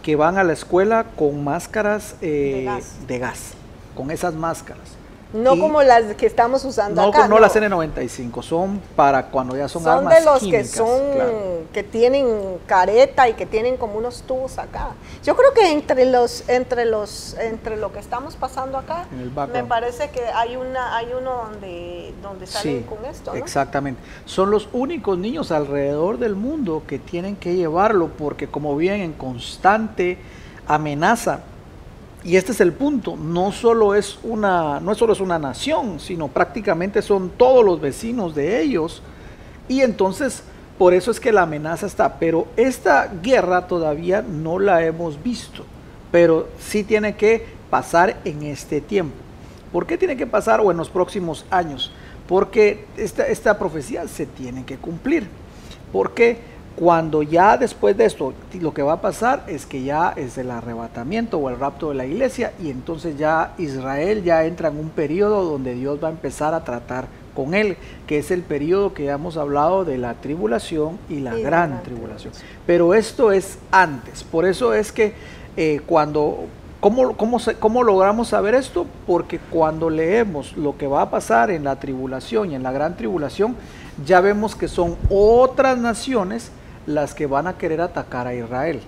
[0.07, 2.69] que van a la escuela con máscaras eh,
[3.09, 3.55] de gas,
[3.97, 4.85] con esas máscaras.
[5.33, 7.27] No como las que estamos usando no, acá.
[7.27, 11.01] No, las N95, son para cuando ya son, son armas de los que son,
[11.73, 14.91] que tienen careta y que tienen como unos tubos acá.
[15.25, 19.07] Yo creo que entre los, entre los, entre lo que estamos pasando acá,
[19.53, 23.35] me parece que hay una, hay uno donde, donde salen con esto.
[23.35, 24.01] Exactamente.
[24.27, 29.13] Son los únicos niños alrededor del mundo que tienen que llevarlo porque como viven en
[29.13, 30.19] constante
[30.69, 31.41] amenaza
[32.27, 36.27] y este es el punto, no solo es una, no solo es una nación, sino
[36.27, 39.01] prácticamente son todos los vecinos de ellos.
[39.69, 40.43] Y entonces,
[40.77, 42.19] por eso es que la amenaza está.
[42.19, 45.65] Pero esta guerra todavía no la hemos visto,
[46.11, 49.15] pero sí tiene que pasar en este tiempo.
[49.71, 51.93] ¿Por qué tiene que pasar o en los próximos años?
[52.27, 55.29] Porque esta, esta profecía se tiene que cumplir.
[55.93, 56.41] Porque
[56.77, 60.51] cuando ya después de esto, lo que va a pasar es que ya es el
[60.51, 64.91] arrebatamiento o el rapto de la iglesia y entonces ya Israel ya entra en un
[64.91, 69.05] periodo donde Dios va a empezar a tratar con él, que es el periodo que
[69.05, 72.35] ya hemos hablado de la tribulación y la gran tribulación.
[72.67, 75.15] Pero esto es antes, por eso es que
[75.57, 76.45] eh, cuando
[76.79, 78.87] ¿Cómo, cómo, ¿Cómo, logramos saber esto?
[79.07, 82.97] Porque cuando leemos lo que va a pasar en la tribulación y en la gran
[82.97, 83.57] tribulación,
[84.05, 86.53] ya vemos que son otras naciones
[86.87, 88.81] las que van a querer atacar a Israel.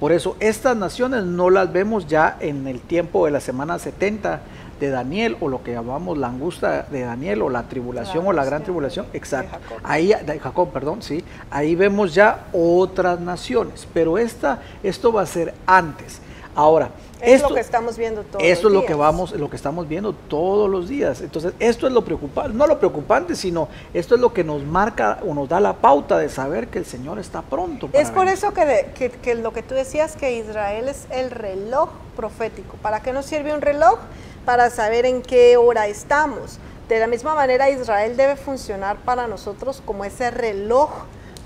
[0.00, 4.40] Por eso estas naciones no las vemos ya en el tiempo de la semana 70
[4.78, 8.44] de Daniel o lo que llamamos la angustia de Daniel o la tribulación o la
[8.44, 9.58] gran tribulación, exacto.
[9.82, 11.24] Ahí de Jacob, perdón, sí.
[11.50, 16.20] Ahí vemos ya otras naciones, pero esta esto va a ser antes.
[16.58, 16.90] Ahora,
[17.20, 20.12] es lo que estamos viendo todos Esto es lo que vamos, lo que estamos viendo
[20.12, 21.20] todos los días.
[21.20, 25.20] Entonces, esto es lo preocupante, no lo preocupante, sino esto es lo que nos marca
[25.24, 27.88] o nos da la pauta de saber que el Señor está pronto.
[27.92, 28.90] es por eso que,
[29.22, 32.76] que, lo que tú decías que Israel es el reloj profético.
[32.82, 34.00] ¿Para qué nos sirve un reloj?
[34.44, 39.80] Para saber en qué hora estamos De la misma manera, Israel debe funcionar para nosotros
[39.86, 40.90] como ese reloj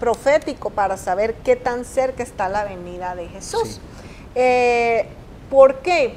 [0.01, 3.79] profético para saber qué tan cerca está la venida de Jesús.
[4.35, 5.07] Eh,
[5.51, 6.17] ¿Por qué?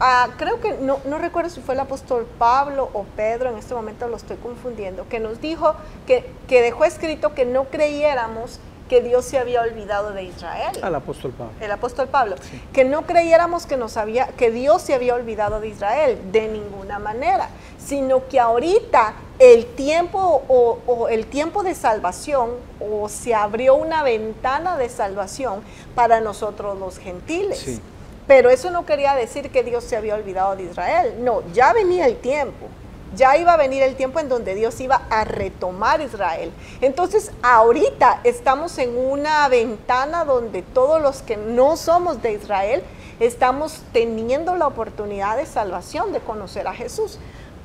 [0.00, 4.08] Ah, creo que no, recuerdo si fue el apóstol Pablo o Pedro, en este momento
[4.08, 9.24] lo estoy confundiendo, que nos dijo que, que dejó escrito que no creyéramos que Dios
[9.24, 10.76] se había olvidado de Israel.
[10.82, 11.52] Al apóstol Pablo.
[11.60, 12.36] El apóstol Pablo.
[12.72, 16.98] Que no creyéramos que, nos había, que Dios se había olvidado de Israel, de ninguna
[16.98, 23.74] manera, sino que ahorita el tiempo o, o, el tiempo de salvación o se abrió
[23.74, 25.62] una ventana de salvación
[25.94, 27.58] para nosotros los gentiles.
[27.58, 27.80] Sí.
[28.26, 31.14] Pero eso no quería decir que Dios se había olvidado de Israel.
[31.20, 32.68] No, ya venía el tiempo
[33.16, 36.52] ya iba a venir el tiempo en donde Dios iba a retomar Israel.
[36.80, 42.82] Entonces, ahorita estamos en una ventana donde todos los que no somos de Israel
[43.20, 47.18] estamos teniendo la oportunidad de salvación, de conocer a Jesús.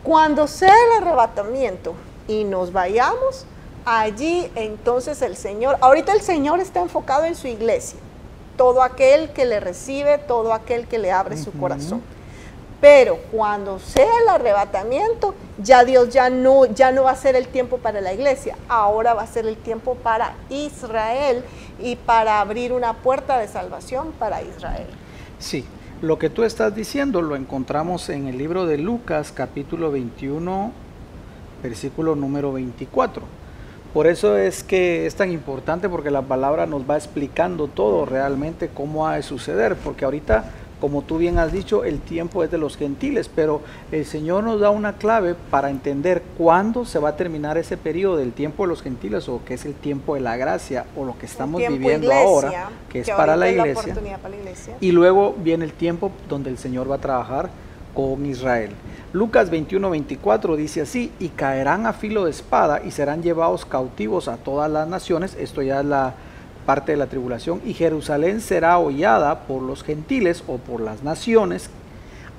[0.03, 1.93] Cuando sea el arrebatamiento
[2.27, 3.45] y nos vayamos,
[3.85, 7.99] allí entonces el Señor, ahorita el Señor está enfocado en su iglesia,
[8.55, 12.01] todo aquel que le recibe, todo aquel que le abre su corazón.
[12.81, 17.47] Pero cuando sea el arrebatamiento, ya Dios ya no, ya no va a ser el
[17.47, 21.43] tiempo para la iglesia, ahora va a ser el tiempo para Israel
[21.81, 24.87] y para abrir una puerta de salvación para Israel.
[25.39, 25.65] Sí,
[26.01, 30.71] lo que tú estás diciendo lo encontramos en el libro de Lucas capítulo 21,
[31.61, 33.23] versículo número 24.
[33.93, 38.69] Por eso es que es tan importante porque la palabra nos va explicando todo realmente
[38.73, 40.45] cómo ha de suceder, porque ahorita
[40.79, 43.61] como tú bien has dicho, el tiempo es de los gentiles, pero
[43.91, 48.17] el Señor nos da una clave para entender cuándo se va a terminar ese periodo
[48.17, 51.17] del tiempo de los gentiles o que es el tiempo de la gracia o lo
[51.17, 53.93] que estamos viviendo ahora, que, es para la, iglesia.
[54.21, 54.77] para la iglesia.
[54.79, 57.49] Y luego viene el tiempo donde el Señor va a trabajar
[57.93, 58.71] con Israel.
[59.11, 64.27] Lucas 21, 24 dice así, y caerán a filo de espada y serán llevados cautivos
[64.27, 65.35] a todas las naciones.
[65.39, 66.13] Esto ya es la
[66.69, 71.67] parte de la tribulación, y Jerusalén será hollada por los gentiles o por las naciones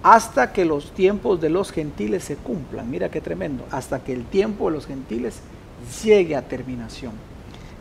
[0.05, 2.89] hasta que los tiempos de los gentiles se cumplan.
[2.89, 5.41] Mira qué tremendo, hasta que el tiempo de los gentiles
[6.05, 7.11] llegue a terminación.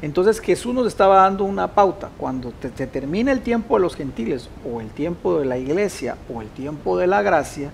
[0.02, 2.10] Entonces Jesús nos estaba dando una pauta.
[2.18, 6.42] Cuando se termine el tiempo de los gentiles o el tiempo de la iglesia o
[6.42, 7.70] el tiempo de la gracia,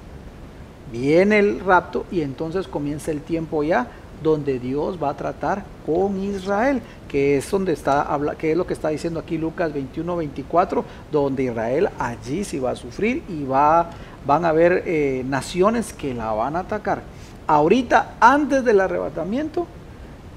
[0.92, 3.88] viene el rapto y entonces comienza el tiempo ya
[4.23, 8.73] donde Dios va a tratar con Israel, que es donde está que es lo que
[8.73, 13.89] está diciendo aquí Lucas 21, 24, donde Israel allí sí va a sufrir y va,
[14.25, 17.01] van a haber eh, naciones que la van a atacar.
[17.47, 19.67] Ahorita, antes del arrebatamiento,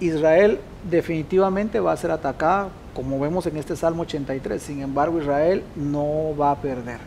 [0.00, 4.62] Israel definitivamente va a ser atacada, como vemos en este Salmo 83.
[4.62, 6.98] Sin embargo, Israel no va a perder.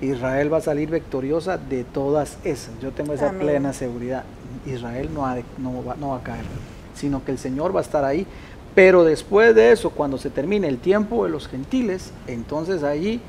[0.00, 2.78] Israel va a salir victoriosa de todas esas.
[2.80, 4.24] Yo tengo esa plena seguridad.
[4.66, 5.26] Israel no,
[5.58, 6.44] no, va, a caer,
[6.94, 8.26] sino que el Señor va a estar ahí.
[8.74, 13.20] Pero después de eso, cuando se termine el tiempo de los gentiles, entonces allí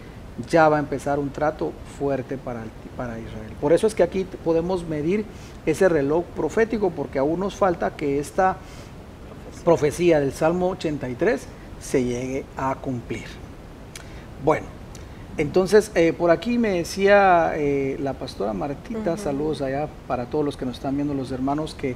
[0.49, 2.63] ya va a empezar un trato fuerte para,
[2.95, 3.53] para Israel.
[3.61, 5.25] Por eso es que aquí podemos medir
[5.65, 8.57] ese reloj profético, porque aún nos falta que esta
[9.63, 11.47] profecía del Salmo 83
[11.79, 13.25] se llegue a cumplir.
[14.43, 14.76] Bueno,
[15.37, 20.57] entonces, eh, por aquí me decía eh, la pastora Martita, saludos allá para todos los
[20.57, 21.95] que nos están viendo, los hermanos, que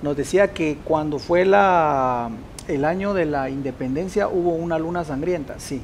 [0.00, 2.30] nos decía que cuando fue la,
[2.68, 5.82] el año de la independencia hubo una luna sangrienta, sí.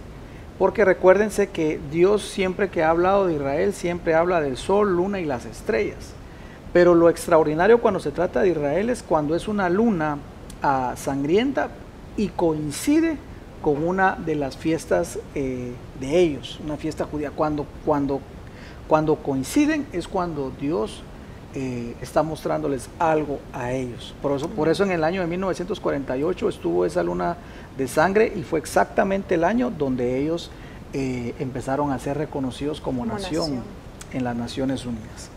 [0.58, 5.20] Porque recuérdense que Dios siempre que ha hablado de Israel, siempre habla del sol, luna
[5.20, 6.14] y las estrellas.
[6.72, 10.16] Pero lo extraordinario cuando se trata de Israel es cuando es una luna
[10.62, 11.68] ah, sangrienta
[12.16, 13.18] y coincide
[13.66, 17.32] con una de las fiestas eh, de ellos, una fiesta judía.
[17.32, 18.20] Cuando, cuando,
[18.86, 21.02] cuando coinciden es cuando Dios
[21.52, 24.14] eh, está mostrándoles algo a ellos.
[24.22, 27.38] Por eso, por eso en el año de 1948 estuvo esa luna
[27.76, 30.52] de sangre y fue exactamente el año donde ellos
[30.92, 33.62] eh, empezaron a ser reconocidos como, nación, nación
[34.12, 35.28] en las Naciones Unidas.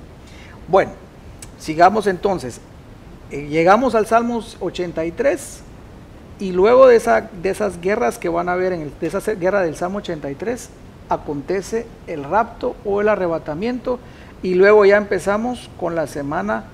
[0.67, 0.91] Bueno,
[1.57, 2.61] sigamos entonces.
[3.31, 5.63] llegamos al Salmos 83
[6.39, 6.99] y luego de,
[7.41, 10.69] de esas guerras que van a haber, en de esa guerra del Salmo 83,
[11.09, 13.99] acontece el rapto o el arrebatamiento
[14.41, 16.65] y luego ya empezamos con la semana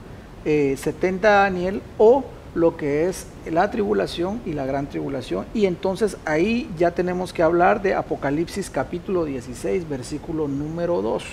[0.43, 2.23] 70 eh, de Daniel o
[2.54, 5.45] lo que es la tribulación y la gran tribulación.
[5.54, 11.23] Y entonces ahí ya tenemos que hablar de Apocalipsis capítulo 16, versículo número 2.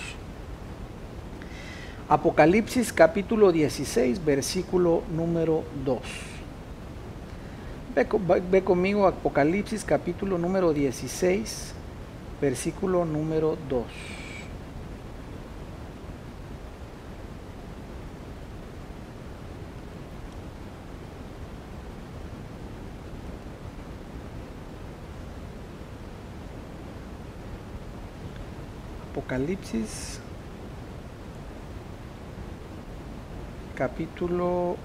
[2.09, 6.32] Apocalipsis capítulo 16, versículo número 2.
[7.95, 11.75] Ve, conmigo Apocalipsis capítulo número 16,
[12.41, 13.85] versículo número 2.
[29.11, 30.19] Apocalipsis
[33.75, 34.77] capítulo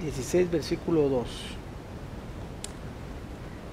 [0.00, 1.26] 16, versículo 2.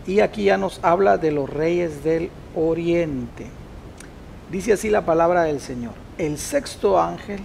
[0.08, 3.48] Y aquí ya nos habla de los reyes del oriente.
[4.52, 5.94] Dice así la palabra del Señor.
[6.18, 7.42] El sexto ángel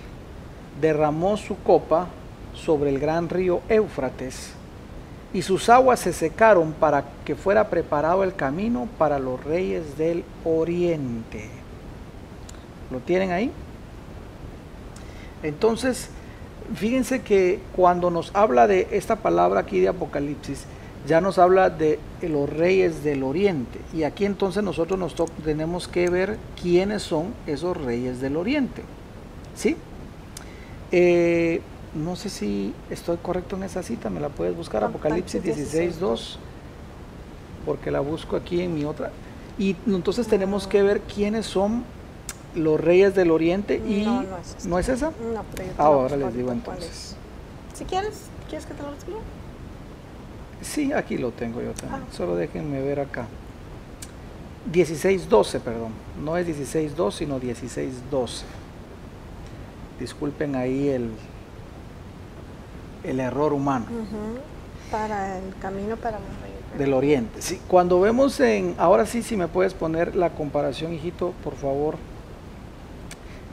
[0.80, 2.08] derramó su copa
[2.54, 4.52] sobre el gran río Éufrates
[5.32, 10.24] y sus aguas se secaron para que fuera preparado el camino para los reyes del
[10.44, 11.48] oriente.
[12.90, 13.52] ¿Lo tienen ahí?
[15.42, 16.10] Entonces,
[16.74, 20.66] fíjense que cuando nos habla de esta palabra aquí de Apocalipsis,
[21.06, 23.78] ya nos habla de los reyes del oriente.
[23.94, 28.82] Y aquí entonces nosotros nos tenemos que ver quiénes son esos reyes del oriente.
[29.54, 29.76] ¿Sí?
[30.92, 31.60] Eh,
[31.94, 36.38] no sé si estoy correcto en esa cita, me la puedes buscar, Apocalipsis 16, 2,
[37.66, 39.10] porque la busco aquí en mi otra.
[39.58, 41.84] Y entonces tenemos que ver quiénes son
[42.54, 44.04] los reyes del oriente y...
[44.04, 45.06] No, no es, ¿no es esa.
[45.10, 47.16] No, pero yo ah, ahora les digo entonces.
[47.74, 49.20] Si quieres, ¿quieres que te lo explique?
[50.62, 52.02] Sí, aquí lo tengo yo también.
[52.02, 52.12] Ah.
[52.14, 53.26] Solo déjenme ver acá.
[54.72, 55.92] 16.12, perdón.
[56.22, 58.42] No es 16.2, sino 16.12.
[59.98, 61.10] Disculpen ahí el,
[63.04, 63.86] el error humano.
[64.90, 66.78] Para el camino para los reyes.
[66.78, 67.40] Del oriente.
[67.40, 71.96] Sí, cuando vemos en, ahora sí, si me puedes poner la comparación, hijito, por favor.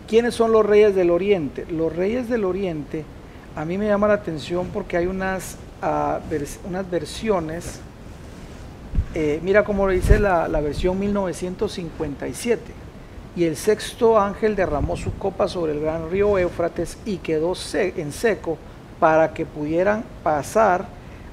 [0.08, 1.65] ¿Quiénes son los reyes del oriente?
[1.70, 3.04] Los reyes del oriente,
[3.58, 7.82] a mí me llama la atención porque hay unas, uh, unas versiones,
[9.13, 12.62] eh, mira cómo lo dice la, la versión 1957
[13.36, 18.12] y el sexto ángel derramó su copa sobre el gran río Éufrates y quedó en
[18.13, 18.58] seco
[19.02, 20.88] para que pudieran pasar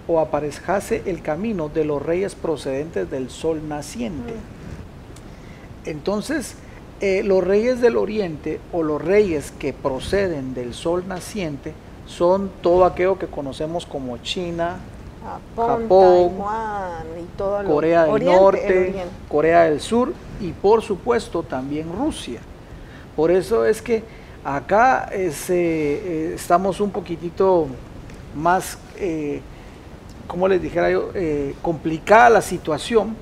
[0.08, 4.32] o aparejase el camino de los reyes procedentes del sol naciente.
[4.32, 5.88] Mm.
[5.88, 6.56] Entonces,
[7.04, 11.72] eh, los reyes del oriente o los reyes que proceden del sol naciente
[12.06, 14.76] son todo aquello que conocemos como China,
[15.54, 16.34] Japón,
[17.66, 18.94] Corea del Norte,
[19.28, 22.40] Corea del Sur y por supuesto también Rusia.
[23.16, 24.02] Por eso es que
[24.44, 27.66] Acá eh, estamos un poquitito
[28.36, 29.40] más, eh,
[30.26, 33.16] como les dijera yo, eh, complicada la situación,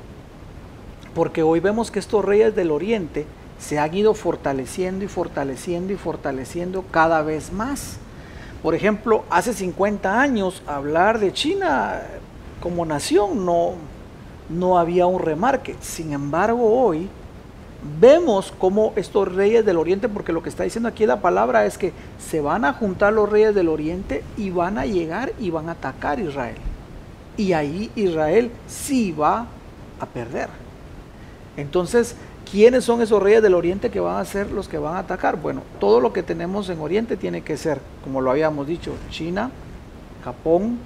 [1.14, 3.24] porque hoy vemos que estos reyes del oriente
[3.62, 7.96] se han ido fortaleciendo y fortaleciendo y fortaleciendo cada vez más.
[8.60, 12.02] Por ejemplo, hace 50 años hablar de China
[12.60, 13.74] como nación no,
[14.48, 15.76] no había un remarque.
[15.80, 17.08] Sin embargo, hoy
[18.00, 21.78] vemos cómo estos reyes del oriente, porque lo que está diciendo aquí la palabra es
[21.78, 25.68] que se van a juntar los reyes del oriente y van a llegar y van
[25.68, 26.56] a atacar Israel.
[27.36, 29.46] Y ahí Israel sí va
[30.00, 30.48] a perder.
[31.56, 32.16] Entonces,
[32.52, 35.40] ¿quiénes son esos reyes del oriente que van a ser los que van a atacar?
[35.40, 39.50] Bueno, todo lo que tenemos en oriente tiene que ser, como lo habíamos dicho, China,
[40.22, 40.78] Japón,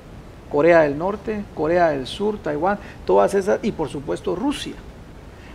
[0.48, 4.74] Corea del Norte, Corea del Sur, Taiwán, todas esas, y por supuesto Rusia.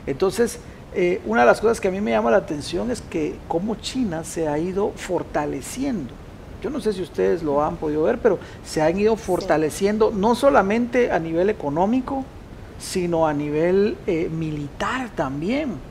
[0.05, 0.59] Entonces,
[0.93, 3.75] eh, una de las cosas que a mí me llama la atención es que cómo
[3.75, 6.13] China se ha ido fortaleciendo.
[6.61, 10.35] Yo no sé si ustedes lo han podido ver, pero se han ido fortaleciendo no
[10.35, 12.25] solamente a nivel económico,
[12.79, 15.90] sino a nivel eh, militar también.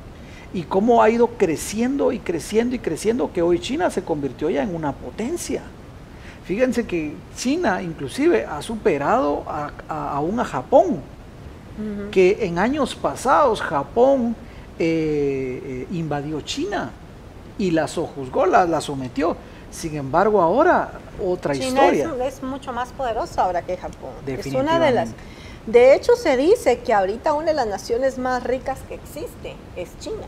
[0.53, 4.63] Y cómo ha ido creciendo y creciendo y creciendo, que hoy China se convirtió ya
[4.63, 5.63] en una potencia.
[6.45, 9.71] Fíjense que China inclusive ha superado a,
[10.13, 11.01] aún a Japón,
[12.11, 14.35] que en años pasados Japón
[14.79, 16.91] eh, eh, invadió China
[17.57, 19.37] y la sojuzgó, la, la sometió.
[19.71, 20.93] Sin embargo, ahora
[21.25, 22.13] otra historia.
[22.21, 24.11] Es, es mucho más poderosa ahora que Japón.
[24.27, 25.11] Es una de las.
[25.67, 29.91] De hecho, se dice que ahorita una de las naciones más ricas que existe es
[29.99, 30.27] China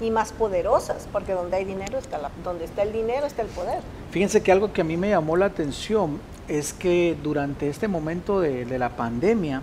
[0.00, 3.48] y más poderosas, porque donde hay dinero está la, donde está el dinero está el
[3.48, 3.80] poder.
[4.10, 8.40] Fíjense que algo que a mí me llamó la atención es que durante este momento
[8.40, 9.62] de, la pandemia,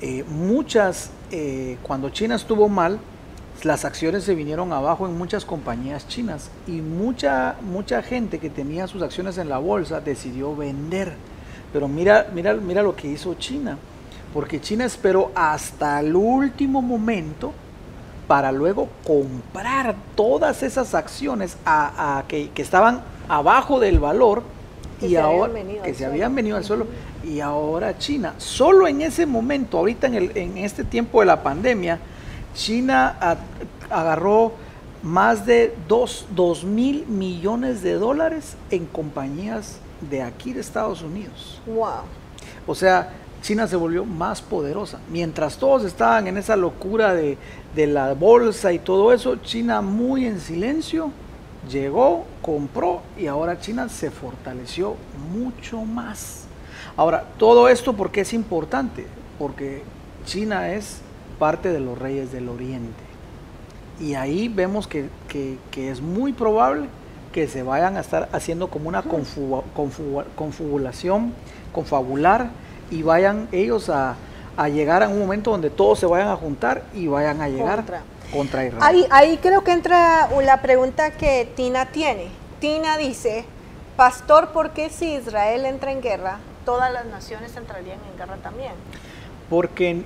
[0.00, 2.98] eh, muchas, eh, cuando China estuvo mal,
[3.62, 8.86] las acciones se vinieron abajo en muchas compañías chinas y mucha, mucha gente que tenía
[8.86, 11.14] sus acciones en la bolsa decidió vender.
[11.76, 13.76] Pero mira, mira, mira lo que hizo China,
[14.32, 17.52] porque China esperó hasta el último momento
[18.26, 24.42] para luego comprar todas esas acciones a, que, que, estaban abajo del valor
[25.02, 25.52] y ahora
[25.84, 26.86] que se habían venido al suelo.
[27.22, 28.32] Y ahora China.
[28.38, 31.98] Solo en ese momento, ahorita en, el, en este tiempo de la pandemia,
[32.54, 33.36] China
[33.90, 34.54] agarró
[35.02, 41.60] más de 2 mil millones de dólares en compañías de aquí de Estados Unidos.
[41.66, 42.04] Wow.
[42.66, 44.98] O sea, China se volvió más poderosa.
[45.10, 47.38] Mientras todos estaban en esa locura de,
[47.74, 51.10] de la bolsa y todo eso, China muy en silencio
[51.70, 54.96] llegó, compró y ahora China se fortaleció
[55.32, 56.44] mucho más.
[56.96, 59.06] Ahora, todo esto porque es importante,
[59.38, 59.82] porque
[60.24, 61.00] China es
[61.38, 63.04] parte de los reyes del oriente.
[64.00, 65.08] Y ahí vemos que,
[65.76, 66.88] es muy probable
[67.36, 71.34] que se vayan a estar haciendo como una confabulación,
[71.70, 72.48] confabular,
[72.90, 74.16] y vayan ellos a,
[74.72, 77.84] llegar a un momento donde todos se vayan a juntar y vayan a llegar
[78.32, 78.82] contra, Israel.
[78.82, 82.28] Ahí, ahí creo que entra la pregunta que Tina tiene.
[82.58, 83.44] Tina dice,
[83.98, 88.72] Pastor, ¿por qué si Israel entra en guerra, todas las naciones entrarían en guerra también?
[89.50, 90.04] Porque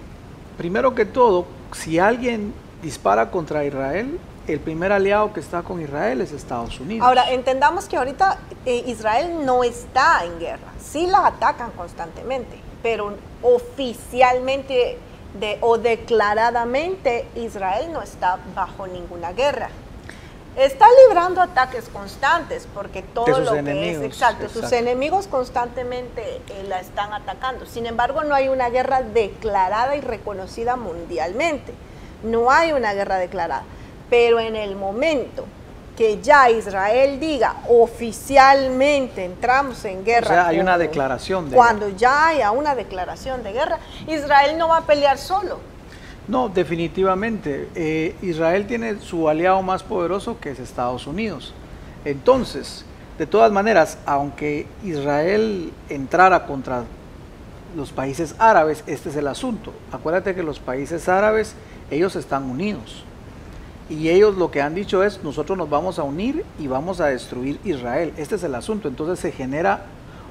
[0.58, 2.52] primero que todo, si alguien
[2.82, 7.06] dispara contra Israel, el primer aliado que está con Israel es Estados Unidos.
[7.06, 13.14] Ahora, entendamos que ahorita eh, Israel no está en guerra, sí la atacan constantemente, pero
[13.42, 14.98] oficialmente
[15.60, 19.68] o declaradamente Israel no está bajo ninguna guerra.
[20.56, 26.80] Está librando ataques constantes porque todo lo que es exacto, sus enemigos constantemente eh, la
[26.80, 27.66] están atacando.
[27.66, 31.72] Sin embargo, no hay una guerra declarada y reconocida mundialmente.
[32.24, 33.62] No hay una guerra declarada.
[34.10, 35.46] Pero en el momento
[35.96, 40.26] que ya Israel diga oficialmente entramos en guerra.
[40.26, 44.68] O sea, hay una declaración de Cuando ya haya una declaración de guerra, Israel no
[44.68, 45.70] va a pelear solo
[46.30, 47.68] no, definitivamente.
[47.74, 51.52] Eh, Israel tiene su aliado más poderoso que es Estados Unidos.
[52.04, 52.84] Entonces,
[53.18, 56.84] de todas maneras, aunque Israel entrara contra
[57.76, 59.72] los países árabes, este es el asunto.
[59.90, 61.54] Acuérdate que los países árabes,
[61.90, 63.04] ellos están unidos.
[63.90, 67.06] Y ellos lo que han dicho es, nosotros nos vamos a unir y vamos a
[67.06, 68.12] destruir Israel.
[68.16, 68.86] Este es el asunto.
[68.86, 69.86] Entonces se genera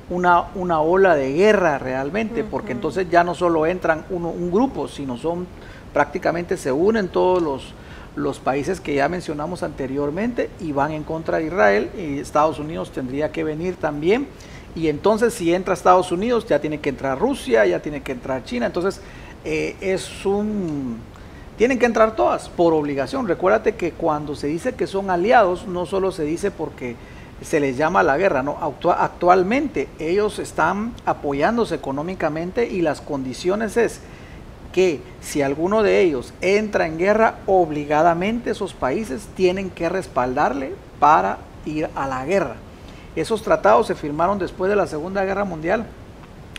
[0.10, 4.88] una, una ola de guerra realmente, porque entonces ya no solo entran uno, un grupo,
[4.88, 5.46] sino son
[5.94, 7.74] prácticamente se unen todos los,
[8.16, 12.92] los países que ya mencionamos anteriormente y van en contra de Israel y Estados Unidos
[12.92, 14.28] tendría que venir también.
[14.76, 18.44] Y entonces si entra Estados Unidos ya tiene que entrar Rusia, ya tiene que entrar
[18.44, 18.68] China.
[18.68, 19.02] Entonces
[19.44, 20.98] eh, es un...
[21.60, 23.28] Tienen que entrar todas por obligación.
[23.28, 26.96] Recuérdate que cuando se dice que son aliados, no solo se dice porque
[27.42, 28.58] se les llama la guerra, ¿no?
[28.98, 34.00] actualmente ellos están apoyándose económicamente y las condiciones es
[34.72, 41.40] que si alguno de ellos entra en guerra, obligadamente esos países tienen que respaldarle para
[41.66, 42.56] ir a la guerra.
[43.18, 45.86] Esos tratados se firmaron después de la Segunda Guerra Mundial.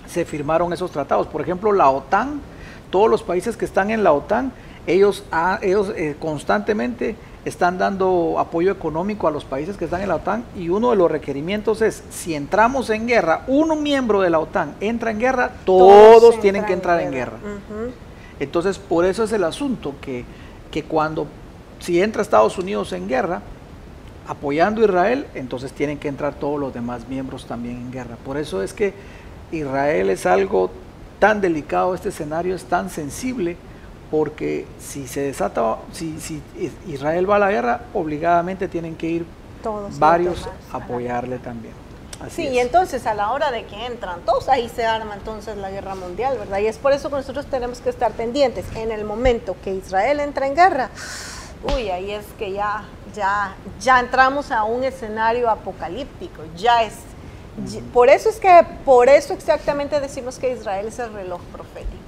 [0.07, 1.27] Se firmaron esos tratados.
[1.27, 2.43] Por ejemplo, la OTAN,
[2.91, 4.53] todos los países que están en la OTAN,
[4.91, 5.25] ellos,
[5.63, 10.45] ellos eh, constantemente están dando apoyo económico a los países que están en la OTAN
[10.57, 14.75] y uno de los requerimientos es, si entramos en guerra, uno miembro de la OTAN
[14.81, 17.39] entra en guerra, todos, tienen que entrar en guerra.
[18.39, 20.25] Entonces, por eso es el asunto, que,
[20.71, 21.27] que cuando,
[21.79, 23.43] si entra Estados Unidos en guerra,
[24.27, 28.17] apoyando a Israel, entonces tienen que entrar todos los demás miembros también en guerra.
[28.25, 28.95] Por eso es que
[29.51, 30.71] Israel es algo
[31.19, 33.57] tan delicado, este escenario es tan sensible,
[34.11, 36.43] porque si se desata, si, si
[36.89, 39.27] Israel va a la guerra, obligadamente tienen que ir
[39.63, 41.75] Todos varios a apoyarle también.
[42.29, 45.71] sí, y entonces a la hora de que entran todos, ahí se arma entonces la
[45.71, 46.59] guerra mundial, ¿verdad?
[46.59, 48.65] Y es por eso que nosotros tenemos que estar pendientes.
[48.75, 50.91] En el momento que Israel entra en guerra,
[51.73, 52.83] uy, ahí es que ya,
[53.15, 56.95] ya, ya entramos a un escenario apocalíptico, ya es.
[57.93, 62.00] Por eso es que, por eso exactamente decimos que Israel es el reloj profético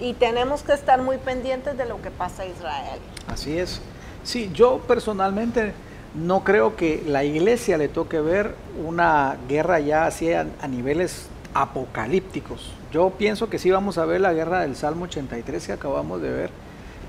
[0.00, 3.00] y tenemos que estar muy pendientes de lo que pasa en Israel.
[3.28, 3.80] Así es.
[4.24, 5.72] Sí, yo personalmente
[6.14, 12.72] no creo que la iglesia le toque ver una guerra ya así a, niveles apocalípticos.
[12.92, 16.30] Yo pienso que sí vamos a ver la guerra del Salmo 83 que acabamos de
[16.30, 16.50] ver.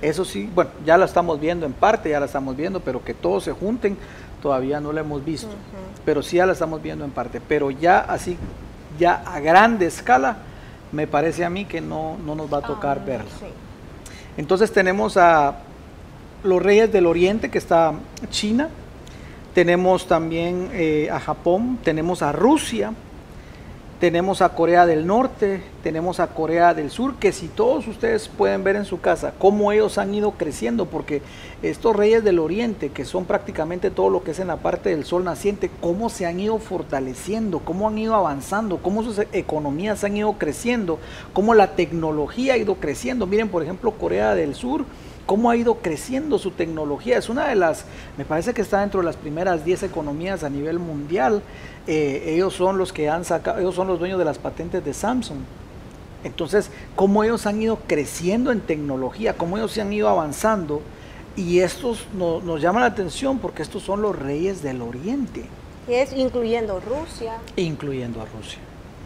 [0.02, 3.14] Eso sí, bueno, ya la estamos viendo en parte, ya la estamos viendo, pero que
[3.14, 3.98] todos se junten
[4.42, 5.50] todavía no la hemos visto.
[6.06, 7.42] Pero sí ya la estamos viendo en parte.
[7.42, 8.38] Pero ya así,
[9.00, 10.38] ya a grande escala,
[10.92, 13.30] me parece a mí que no, nos va a tocar ah, verlo.
[14.38, 15.60] Entonces tenemos a
[16.44, 17.94] los reyes del oriente, que está
[18.30, 18.70] China,
[19.54, 22.94] tenemos también eh, a Japón, tenemos a Rusia,
[24.00, 28.64] tenemos a Corea del Norte, tenemos a Corea del Sur, que si todos ustedes pueden
[28.64, 31.24] ver en su casa cómo ellos han ido creciendo, porque
[31.64, 35.04] estos reyes del Oriente, que son prácticamente todo lo que es en la parte del
[35.04, 40.16] sol naciente, cómo se han ido fortaleciendo, cómo han ido avanzando, cómo sus economías han
[40.16, 41.00] ido creciendo,
[41.34, 43.26] cómo la tecnología ha ido creciendo.
[43.26, 44.86] Miren, por ejemplo, Corea del Sur
[45.28, 47.20] cómo ha ido creciendo su tecnología.
[47.20, 47.86] Es una de las,
[48.18, 51.44] me parece que está dentro de las primeras 10 economías a nivel mundial.
[51.86, 54.94] Eh, ellos son los que han sacado, ellos son los dueños de las patentes de
[54.94, 55.40] Samsung.
[56.24, 60.82] Entonces, cómo ellos han ido creciendo en tecnología, cómo ellos se han ido avanzando,
[61.36, 65.46] y estos nos llama la atención porque estos son los reyes del Oriente.
[65.88, 67.38] Y es incluyendo Rusia.
[67.56, 68.60] Incluyendo a Rusia.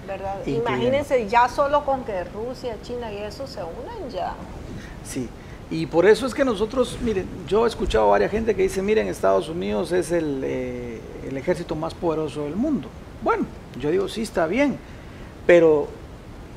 [0.07, 0.35] ¿Verdad?
[0.45, 4.33] Imagínense ya solo con que Rusia, China y eso se unan ya.
[5.03, 5.29] Sí,
[5.71, 8.81] y por eso es que nosotros, miren, yo he escuchado a varias gente que dice,
[8.81, 12.89] miren, Estados Unidos es el, eh, el ejército más poderoso del mundo.
[13.23, 13.45] Bueno,
[13.79, 14.77] yo digo, sí, está bien,
[15.47, 15.87] pero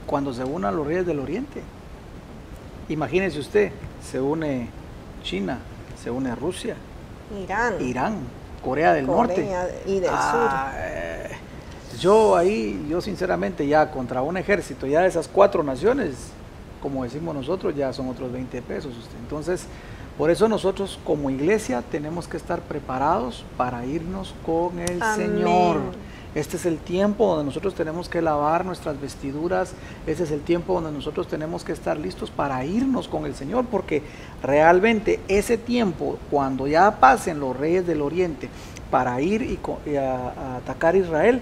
[0.05, 1.62] cuando se unan los reyes del Oriente,
[2.89, 3.71] imagínese usted,
[4.03, 4.69] se une
[5.23, 5.61] China,
[6.03, 6.75] se une Rusia,
[7.41, 8.17] Irán, Irán
[8.65, 9.49] Corea del Norte
[9.87, 10.81] y del ah, Sur.
[10.83, 11.31] Eh,
[12.01, 16.15] yo ahí, yo sinceramente ya contra un ejército, ya de esas cuatro naciones,
[16.85, 18.93] como decimos nosotros, ya son otros 20 pesos.
[19.22, 19.64] Entonces,
[20.18, 25.78] por eso nosotros como iglesia tenemos que estar preparados para irnos con el Señor.
[26.35, 29.72] Este es el tiempo donde nosotros tenemos que lavar nuestras vestiduras,
[30.07, 33.64] este es el tiempo donde nosotros tenemos que estar listos para irnos con el Señor,
[33.64, 34.03] porque
[34.43, 38.51] realmente ese tiempo, cuando ya pasen los reyes del oriente
[38.91, 41.41] para ir y, a, atacar Israel,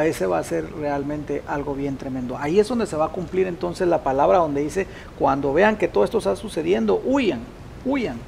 [0.00, 2.36] ese va a ser realmente algo bien tremendo.
[2.38, 4.86] Ahí es donde se va a cumplir entonces la palabra donde dice,
[5.18, 7.40] cuando vean que todo esto está sucediendo, huyan,
[7.84, 8.18] huyan.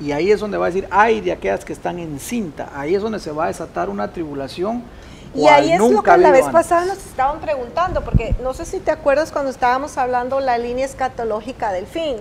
[0.00, 2.70] Y ahí es donde va a decir, ay de aquellas que están en cinta.
[2.74, 4.82] Ahí es donde se va a desatar una tribulación
[5.34, 8.80] y ahí es lo que la vez pasada nos estaban preguntando, porque no sé si
[8.80, 12.16] te acuerdas cuando estábamos hablando la línea escatológica del fin,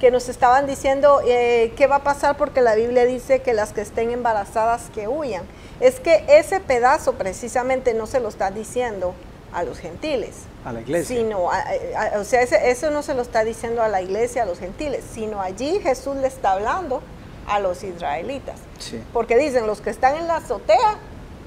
[0.00, 3.72] que nos estaban diciendo eh, qué va a pasar porque la Biblia dice que las
[3.72, 5.42] que estén embarazadas que huyan.
[5.84, 9.14] Es que ese pedazo precisamente no se lo está diciendo
[9.52, 10.44] a los gentiles.
[10.64, 11.14] A la iglesia.
[11.14, 15.04] Sino, o sea, eso no se lo está diciendo a la iglesia, a los gentiles,
[15.12, 17.02] sino allí Jesús le está hablando
[17.46, 18.60] a los israelitas.
[19.12, 20.96] Porque dicen, los que están en la azotea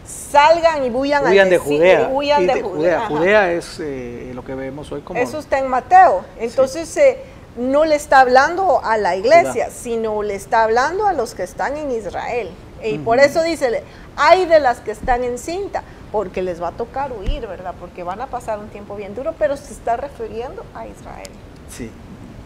[0.06, 2.10] salgan y huyan, huyan de Judea.
[2.14, 3.08] Huyan de, Judea.
[3.08, 3.52] Judea.
[3.54, 5.20] es eh, lo que vemos hoy como...
[5.20, 6.24] Eso está en Mateo.
[6.40, 7.24] Entonces eh,
[7.58, 11.76] no le está hablando a la iglesia, sino le está hablando a los que están
[11.76, 12.52] en Israel.
[12.84, 13.84] Y por eso dice,
[14.16, 17.74] hay de las que están en cinta, porque les va a tocar huir, ¿verdad?
[17.80, 21.30] Porque van a pasar un tiempo bien duro, pero se está refiriendo a Israel.
[21.70, 21.90] Sí,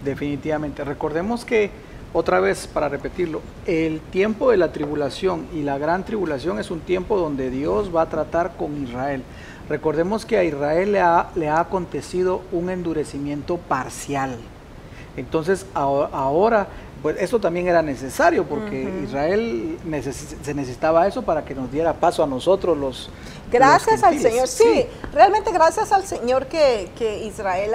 [0.04, 0.84] definitivamente.
[0.84, 1.72] Recordemos que
[2.14, 6.82] otra vez para repetirlo, el tiempo de la tribulación y la gran tribulación es un
[6.82, 9.24] tiempo donde Dios va a tratar con Israel.
[9.70, 14.38] Recordemos que a Israel le ha, le ha acontecido un endurecimiento parcial.
[15.16, 16.68] Entonces ahora
[17.02, 19.80] pues esto también era necesario porque Israel
[20.44, 23.10] se necesitaba eso para que nos diera paso a nosotros los...
[23.52, 26.90] Gracias al Señor, sí, realmente gracias al Señor que,
[27.26, 27.72] Israel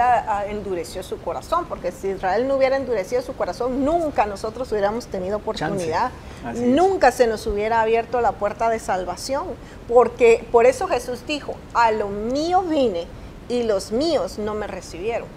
[0.47, 5.37] endureció su corazón, porque si Israel no hubiera endurecido su corazón, nunca nosotros hubiéramos tenido
[5.37, 6.09] oportunidad,
[6.55, 9.45] nunca se nos hubiera abierto la puerta de salvación,
[9.87, 13.05] porque por eso Jesús dijo, a lo mío vine
[13.49, 15.27] y los míos no me recibieron.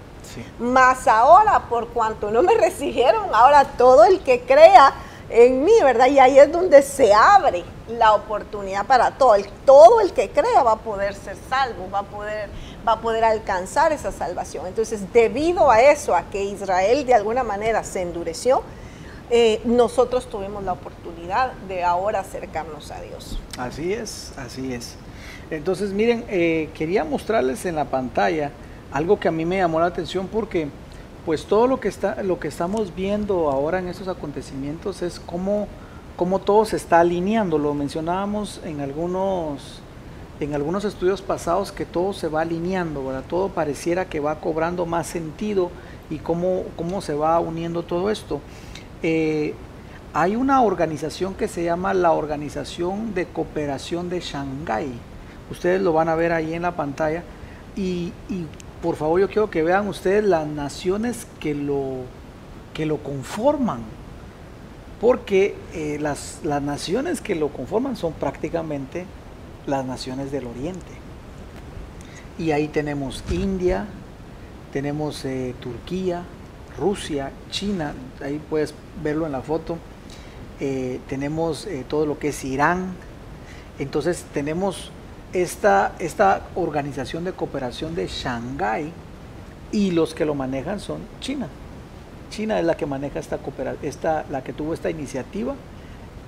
[0.58, 4.94] Más ahora, por cuanto no me recibieron, ahora todo el que crea
[5.30, 6.08] en mí, ¿verdad?
[6.08, 9.36] Y ahí es donde se abre la oportunidad para todo.
[9.36, 12.50] El, todo el que crea va a poder ser salvo, va a poder,
[12.86, 14.66] va a poder alcanzar esa salvación.
[14.66, 18.62] Entonces, debido a eso, a que Israel de alguna manera se endureció,
[19.30, 23.38] eh, nosotros tuvimos la oportunidad de ahora acercarnos a Dios.
[23.56, 24.96] Así es, así es.
[25.50, 28.50] Entonces, miren, eh, quería mostrarles en la pantalla
[28.92, 30.68] algo que a mí me llamó la atención porque
[31.26, 35.68] pues todo lo que, está, lo que estamos viendo ahora en estos acontecimientos es cómo,
[36.16, 37.58] cómo todo se está alineando.
[37.58, 39.80] Lo mencionábamos en algunos,
[40.40, 43.24] en algunos estudios pasados que todo se va alineando, ¿verdad?
[43.28, 45.70] todo pareciera que va cobrando más sentido
[46.08, 48.40] y cómo, cómo se va uniendo todo esto.
[49.02, 49.54] Eh,
[50.12, 54.92] hay una organización que se llama la Organización de Cooperación de Shanghái.
[55.50, 57.22] Ustedes lo van a ver ahí en la pantalla.
[57.76, 58.12] Y,
[58.82, 61.98] por favor yo quiero que vean ustedes las naciones que lo,
[62.72, 63.80] que lo conforman,
[65.00, 69.04] porque eh, las, las naciones que lo conforman son prácticamente
[69.66, 70.92] las naciones del Oriente.
[72.38, 73.86] Y ahí tenemos India,
[74.72, 76.22] tenemos eh, Turquía,
[76.78, 79.76] Rusia, China, ahí puedes verlo en la foto.
[80.58, 82.94] Eh, tenemos todo lo que es Irán.
[83.78, 84.90] Entonces tenemos
[85.32, 88.92] esta, esta organización de cooperación de Shanghái
[89.72, 91.48] y los que lo manejan son China.
[92.30, 93.38] China es la que maneja esta
[93.82, 95.54] esta, la que tuvo esta iniciativa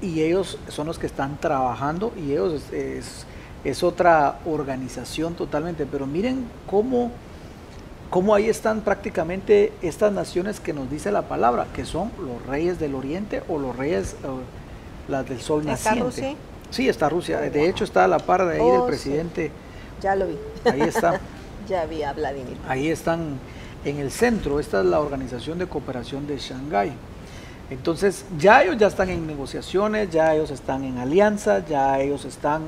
[0.00, 3.24] y ellos son los que están trabajando y ellos es,
[3.64, 5.86] es, otra organización totalmente.
[5.86, 7.12] Pero miren cómo,
[8.10, 12.80] cómo ahí están prácticamente estas naciones que nos dice la palabra, que son los reyes
[12.80, 14.16] del oriente o los reyes,
[15.08, 16.36] las del sol naciente.
[16.72, 17.38] Sí, está Rusia.
[17.38, 19.52] De hecho, está a la par de ahí del oh, presidente.
[20.00, 20.38] Ya lo vi.
[20.64, 21.20] Ahí está.
[21.68, 22.56] ya vi a Vladimir.
[22.66, 23.38] Ahí están
[23.84, 24.58] en el centro.
[24.58, 26.92] Esta es la Organización de Cooperación de Shanghái.
[27.70, 32.62] Entonces ya ellos ya están en negociaciones, ya ellos están en alianza, ya ellos están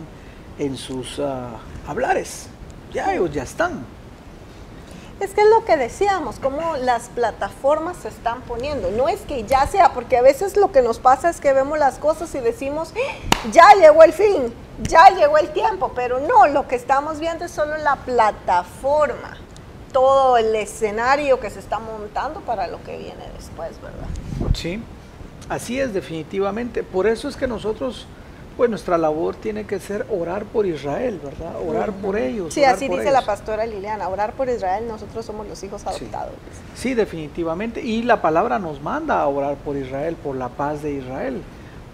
[0.58, 2.46] en sus ah, hablares,
[2.92, 3.84] ya ellos ya están.
[5.20, 8.90] Es que es lo que decíamos, cómo las plataformas se están poniendo.
[8.90, 11.78] No es que ya sea, porque a veces lo que nos pasa es que vemos
[11.78, 12.92] las cosas y decimos,
[13.52, 14.52] ya llegó el fin,
[14.82, 19.36] ya llegó el tiempo, pero no, lo que estamos viendo es solo la plataforma,
[19.92, 24.08] todo el escenario que se está montando para lo que viene después, ¿verdad?
[24.52, 24.82] Sí,
[25.48, 26.82] así es definitivamente.
[26.82, 28.08] Por eso es que nosotros
[28.56, 31.54] pues nuestra labor tiene que ser orar por Israel, ¿verdad?
[31.66, 32.54] Orar por ellos.
[32.54, 36.34] Sí, así dice la pastora Liliana, orar por Israel, nosotros somos los hijos adoptados.
[36.74, 36.94] Sí.
[36.94, 37.80] definitivamente.
[37.80, 41.42] Y la palabra nos manda a orar por Israel, por la paz de Israel,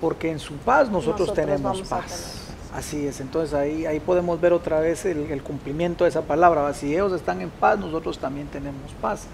[0.00, 2.48] porque en su paz nosotros, tenemos paz.
[2.74, 6.72] Así es, entonces ahí, ahí podemos ver otra vez el, cumplimiento de esa palabra.
[6.74, 9.24] Si ellos están en paz, nosotros también tenemos paz.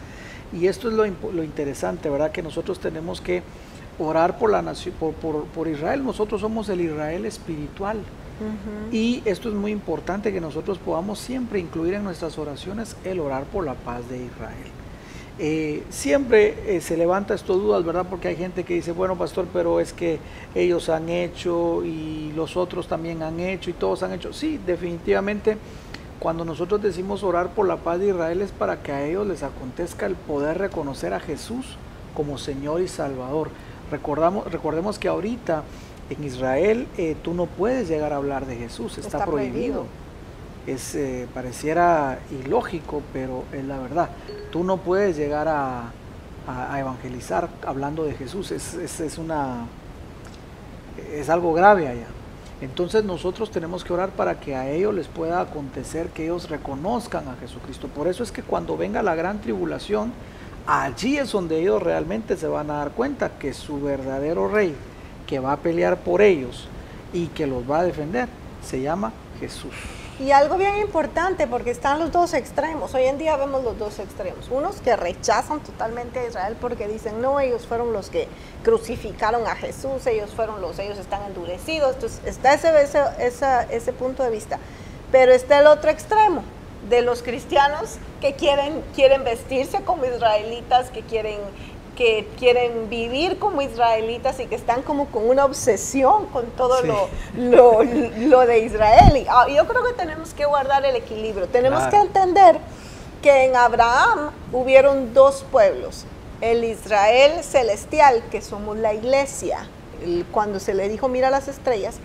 [0.53, 2.31] Y esto es lo, lo interesante, ¿verdad?
[2.31, 3.43] Que nosotros tenemos que
[3.99, 6.05] orar por, la nación, por, Israel.
[6.05, 7.99] Nosotros somos el Israel espiritual.
[8.92, 13.44] Y esto es muy importante que nosotros podamos siempre incluir en nuestras oraciones el orar
[13.44, 14.70] por la paz de Israel.
[15.38, 18.07] Eh, siempre eh, se levanta estas dudas, ¿verdad?
[18.09, 20.18] Porque hay gente que dice, bueno, pastor, pero es que
[20.55, 24.32] ellos han hecho y los otros también han hecho y todos han hecho.
[24.32, 25.59] Sí, definitivamente,
[26.18, 29.42] cuando nosotros decimos orar por la paz de Israel es para que a ellos les
[29.42, 31.76] acontezca el poder reconocer a Jesús
[32.14, 33.51] como Señor y Salvador.
[33.91, 35.62] Recordamos, recordemos que ahorita
[36.11, 39.87] en Israel eh, tú no puedes llegar a hablar de Jesús, está, prohibido.
[40.66, 44.11] Es, eh, pareciera ilógico, pero es la verdad.
[44.51, 45.93] Tú no puedes llegar a,
[46.78, 49.66] evangelizar hablando de Jesús, es, es, una,
[51.12, 52.07] es algo grave allá.
[52.61, 57.28] Entonces nosotros tenemos que orar para que a ellos les pueda acontecer que ellos reconozcan
[57.28, 57.89] a Jesucristo.
[57.89, 60.12] Por eso es que cuando venga la gran tribulación,
[60.66, 64.74] allí es donde ellos realmente se van a dar cuenta que su verdadero rey
[65.26, 66.68] que va a pelear por ellos
[67.12, 68.28] y que los va a defender
[68.64, 69.72] se llama Jesús.
[70.18, 72.94] Y algo bien importante, porque están los dos extremos.
[72.94, 74.48] Hoy en día vemos los dos extremos.
[74.50, 78.26] Unos que rechazan totalmente a Israel porque dicen, no, ellos fueron los que
[78.64, 81.96] crucificaron a Jesús, ellos fueron los, ellos están endurecidos.
[81.96, 82.70] Entonces está ese,
[83.18, 84.58] ese, ese punto de vista.
[85.12, 86.42] Pero está el otro extremo,
[86.89, 91.39] de los cristianos que quieren, quieren vestirse como israelitas, que quieren,
[91.97, 97.09] que quieren vivir como israelitas y que están como con una obsesión con todo lo,
[97.37, 99.26] lo, de Israel.
[99.28, 101.49] Ah, yo creo que tenemos que guardar el equilibrio.
[101.49, 102.59] Tenemos que entender
[103.22, 106.05] que en Abraham hubieron dos pueblos.
[106.41, 109.66] El Israel celestial, que somos la iglesia,
[110.30, 111.97] cuando se le dijo mira las estrellas,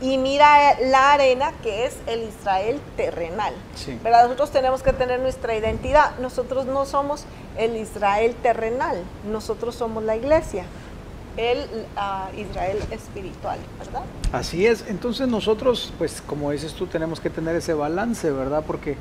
[0.00, 3.54] y mira la arena que es el Israel terrenal.
[4.02, 6.18] Pero nosotros tenemos que tener nuestra identidad.
[6.20, 7.24] Nosotros no somos
[7.58, 10.64] el Israel terrenal, nosotros somos la iglesia,
[11.36, 14.02] el ah, Israel espiritual, ¿verdad?
[14.32, 14.86] Así es.
[14.88, 18.64] Entonces nosotros, pues como dices tú, tenemos que tener ese balance, ¿verdad?
[18.66, 18.96] Porque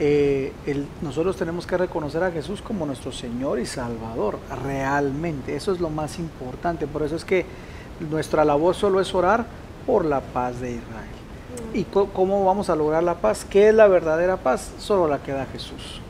[0.00, 0.52] eh,
[1.00, 5.54] nosotros tenemos que reconocer a Jesús como nuestro Señor y Salvador, realmente.
[5.54, 6.88] Eso es lo más importante.
[6.88, 7.46] Por eso es que
[8.10, 9.46] nuestra labor solo es orar
[9.86, 11.12] por la paz de Israel.
[11.74, 13.46] ¿Y cómo vamos a lograr la paz?
[13.48, 14.72] ¿Qué es la verdadera paz?
[14.78, 16.00] Solo la que da Jesús.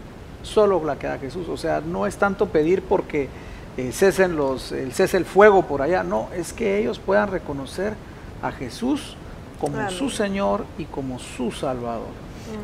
[0.42, 1.48] Solo la que da Jesús.
[1.48, 3.28] O sea, no es tanto pedir porque
[3.76, 6.02] eh, cesen los, el cese el fuego por allá.
[6.02, 7.94] No, es que ellos puedan reconocer
[8.42, 9.16] a Jesús
[9.60, 12.08] como su Señor y como su Salvador.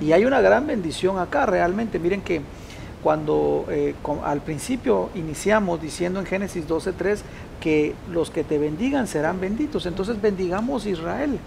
[0.01, 1.99] Y hay una gran bendición acá realmente.
[1.99, 2.43] Miren que
[3.03, 3.95] cuando eh,
[4.25, 7.21] al principio iniciamos diciendo en Génesis 12.3
[7.61, 11.39] que los que te bendigan serán benditos, entonces bendigamos Israel.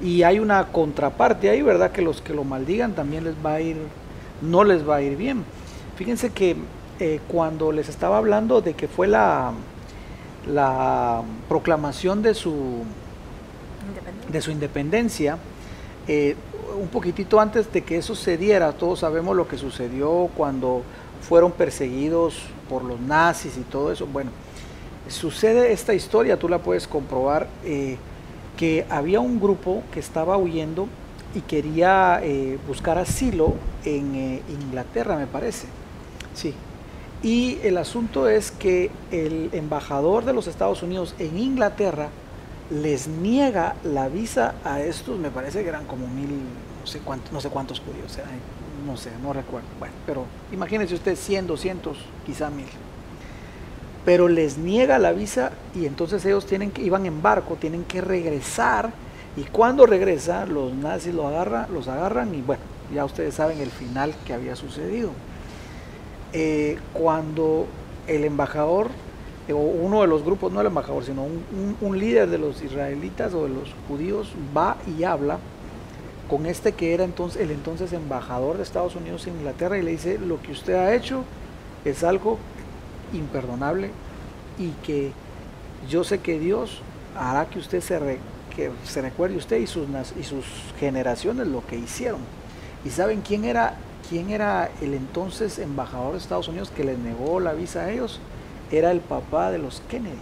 [0.00, 1.90] Y hay una contraparte ahí, ¿verdad?
[1.90, 3.76] Que los que lo maldigan también les va a ir,
[4.42, 5.44] no les va a ir bien.
[5.96, 6.56] Fíjense que
[7.00, 9.52] eh, cuando les estaba hablando de que fue la,
[10.46, 12.84] la proclamación de su,
[14.30, 15.38] de su independencia,
[16.08, 16.36] eh,
[16.78, 20.82] un poquitito antes de que eso se diera, todos sabemos lo que sucedió cuando
[21.20, 24.06] fueron perseguidos por los nazis y todo eso.
[24.06, 24.30] Bueno,
[25.08, 27.96] sucede esta historia, tú la puedes comprobar, eh,
[28.56, 30.88] que había un grupo que estaba huyendo
[31.34, 33.54] y quería eh, buscar asilo
[33.84, 35.66] en eh, Inglaterra, me parece.
[36.34, 36.54] Sí.
[37.22, 42.08] Y el asunto es que el embajador de los Estados Unidos en Inglaterra
[42.70, 46.28] les niega la visa a estos, me parece que eran como mil,
[46.80, 48.18] no sé, cuántos, no sé cuántos judíos,
[48.86, 49.68] no sé, no recuerdo.
[49.78, 52.66] Bueno, pero imagínense usted 100, 200, quizá mil.
[54.04, 58.00] Pero les niega la visa y entonces ellos tienen que, iban en barco, tienen que
[58.00, 58.90] regresar
[59.36, 62.62] y cuando regresa los nazis los agarran, los agarran y bueno,
[62.94, 65.10] ya ustedes saben el final que había sucedido.
[66.32, 67.66] eh, cuando
[68.06, 68.90] el embajador,
[69.52, 71.26] o uno de los grupos, no el embajador, sino
[71.80, 75.38] un, líder de los israelitas o de los judíos, va y habla
[76.28, 79.92] con este que era entonces el entonces embajador de Estados Unidos en Inglaterra y le
[79.92, 81.22] dice, lo que usted ha hecho
[81.84, 82.38] es algo
[83.12, 83.90] imperdonable
[84.58, 85.12] y que
[85.88, 86.82] yo sé que Dios
[87.16, 88.18] hará que usted se,
[88.54, 89.86] que se recuerde usted y sus,
[90.18, 90.44] y sus
[90.80, 92.20] generaciones lo que hicieron.
[92.84, 93.76] ¿Y saben quién era,
[94.08, 98.20] quién era el entonces embajador de Estados Unidos que les negó la visa a ellos?
[98.70, 100.16] Era el papá de los Kennedy.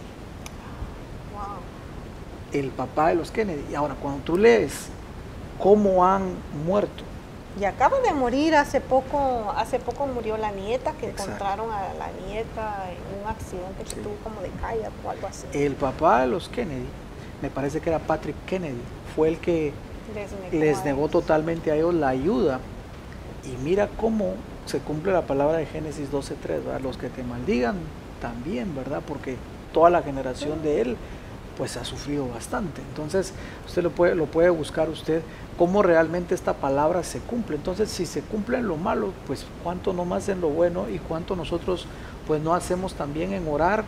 [2.53, 3.65] El papá de los Kennedy.
[3.71, 4.89] Y ahora, cuando tú lees
[5.59, 6.35] cómo han
[6.65, 7.03] muerto.
[7.59, 12.09] Y acaba de morir hace poco, hace poco murió la nieta, que encontraron a la
[12.27, 15.45] nieta en un accidente que tuvo como de calle o algo así.
[15.53, 16.85] El papá de los Kennedy,
[17.41, 18.81] me parece que era Patrick Kennedy,
[19.15, 19.71] fue el que
[20.51, 22.59] les negó, totalmente a ellos la ayuda.
[23.45, 24.33] Y mira cómo
[24.65, 27.77] se cumple la palabra de Génesis 12.3, los que te maldigan
[28.25, 29.03] también, ¿verdad?
[29.07, 29.37] Porque
[29.71, 30.97] toda la generación de él
[31.57, 32.81] pues ha sufrido bastante.
[32.81, 33.33] Entonces,
[33.67, 35.21] usted lo puede, lo puede buscar usted
[35.57, 37.55] cómo realmente esta palabra se cumple.
[37.55, 40.97] Entonces, si se cumple en lo malo, pues cuánto no más en lo bueno y
[40.97, 41.85] cuánto nosotros
[42.25, 43.83] pues no hacemos también en orar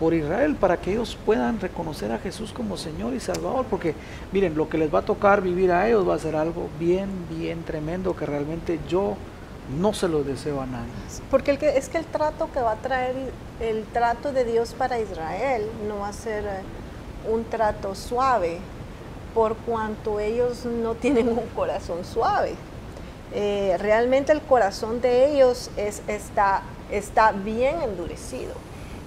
[0.00, 3.94] por Israel para que ellos puedan reconocer a Jesús como Señor y Salvador, porque
[4.32, 7.08] miren, lo que les va a tocar vivir a ellos va a ser algo bien,
[7.30, 9.16] bien tremendo que realmente yo
[9.78, 10.90] no se lo deseo a nadie.
[11.30, 14.74] Porque el que, es que el trato que va a traer, el trato de Dios
[14.74, 18.58] para Israel no va a ser eh, un trato suave,
[19.34, 22.54] por cuanto ellos no tienen un corazón suave.
[23.34, 28.52] Eh, realmente el corazón de ellos es, está, está bien endurecido.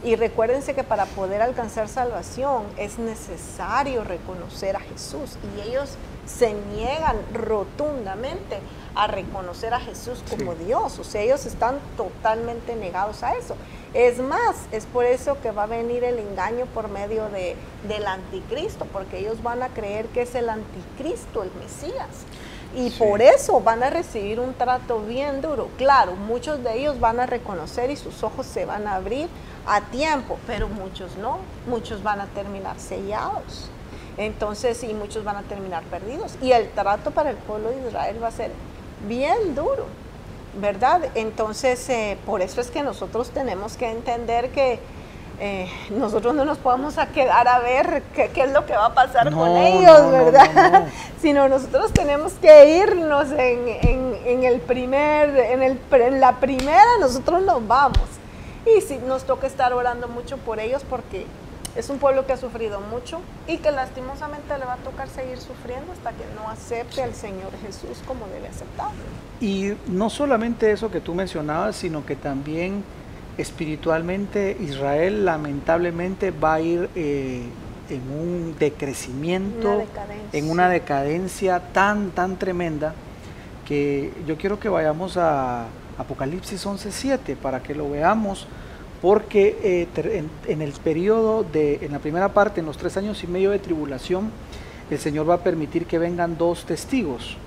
[0.04, 5.38] Y recuérdense que para poder alcanzar salvación es necesario reconocer a Jesús.
[5.58, 5.96] Y ellos
[6.26, 8.60] se niegan rotundamente
[8.96, 11.00] a reconocer a Jesús como Dios.
[11.00, 13.56] O sea, ellos están totalmente negados a eso.
[13.94, 17.56] Es más, es por eso que va a venir el engaño por medio de,
[17.88, 22.26] del anticristo, porque ellos van a creer que es el anticristo, el Mesías.
[22.76, 25.70] Y por eso van a recibir un trato bien duro.
[25.78, 29.30] Claro, muchos de ellos van a reconocer y sus ojos se van a abrir
[29.66, 31.40] a tiempo, pero muchos no.
[31.68, 33.70] Muchos van a terminar sellados.
[34.18, 36.38] Entonces, y muchos van a terminar perdidos.
[36.42, 38.52] Y el trato para el pueblo de Israel va a ser
[39.08, 39.86] bien duro.
[40.60, 41.02] ¿verdad?
[41.16, 44.80] Entonces, eh, por eso es que nosotros tenemos que entender que
[45.40, 48.94] eh, nosotros no nos podemos a quedar a ver qué, es lo que va a
[48.94, 50.88] pasar con ellos, ¿verdad?
[51.22, 57.68] Sino nosotros tenemos que irnos en, el primer, en, el, en la primera, nosotros nos
[57.68, 58.08] vamos.
[58.66, 61.26] Y si nos toca estar orando mucho por ellos porque
[61.76, 65.38] es un pueblo que ha sufrido mucho y que lastimosamente le va a tocar seguir
[65.38, 69.04] sufriendo hasta que no acepte al Señor Jesús como debe aceptarlo.
[69.42, 72.84] Y no solamente eso que tú mencionabas, sino que también
[73.38, 77.44] espiritualmente Israel lamentablemente va a ir eh,
[77.90, 79.84] en un decrecimiento,
[80.32, 82.94] en una decadencia tan, tan tremenda
[83.68, 85.66] que yo quiero que vayamos a
[85.98, 88.48] Apocalipsis 11.7 para que lo veamos
[89.02, 93.28] porque eh, en, el periodo de, en la primera parte, en los tres años y
[93.28, 94.32] medio de tribulación,
[94.90, 97.38] el Señor va a permitir que vengan dos testigos.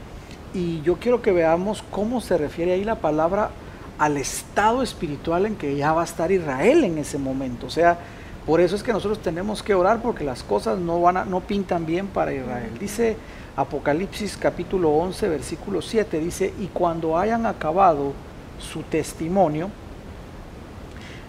[0.55, 3.51] Y yo quiero que veamos cómo se refiere ahí la palabra
[3.99, 7.67] al estado espiritual en que ya va a estar Israel en ese momento.
[7.67, 7.99] O sea,
[8.47, 11.41] por eso es que nosotros tenemos que orar porque las cosas no, van a, no
[11.41, 12.71] pintan bien para Israel.
[12.79, 13.17] Dice
[13.57, 18.13] Apocalipsis capítulo 11, versículo 7, dice, y cuando hayan acabado
[18.59, 19.71] su testimonio,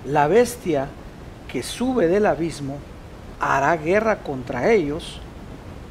[0.05, 0.87] la bestia
[1.51, 2.77] que sube del abismo
[3.39, 5.19] hará guerra contra ellos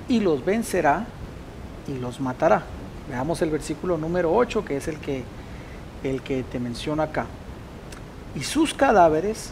[0.08, 1.06] y los vencerá
[1.86, 2.62] y los matará.
[3.08, 5.24] Veamos el versículo número 8, que es el que,
[6.04, 7.26] el que te menciono acá.
[8.34, 9.50] Y sus cadáveres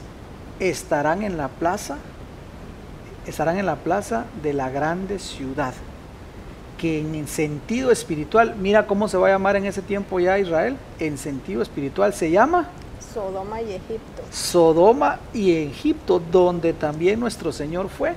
[0.60, 1.96] estarán en la plaza,
[3.26, 5.74] estarán en la plaza de la grande ciudad,
[6.78, 10.76] que en sentido espiritual, mira cómo se va a llamar en ese tiempo ya Israel,
[10.98, 12.68] en sentido espiritual se llama
[13.14, 14.22] Sodoma y Egipto.
[14.30, 18.14] Sodoma y Egipto, donde también nuestro Señor fue.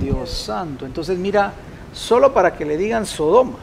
[0.00, 0.84] Dios santo.
[0.84, 1.52] Entonces mira,
[1.92, 3.56] solo para que le digan Sodoma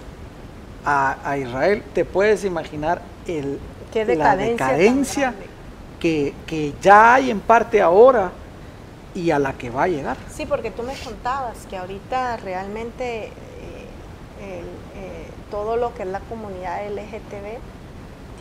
[0.85, 3.59] a, Israel, te puedes imaginar el,
[3.93, 5.33] la decadencia
[5.99, 6.33] que,
[6.81, 8.31] ya hay en parte ahora
[9.13, 10.17] y a la que va a llegar.
[10.33, 13.31] Sí, porque tú me contabas que ahorita realmente eh,
[14.39, 14.63] eh,
[15.51, 17.59] todo lo que es la comunidad LGTB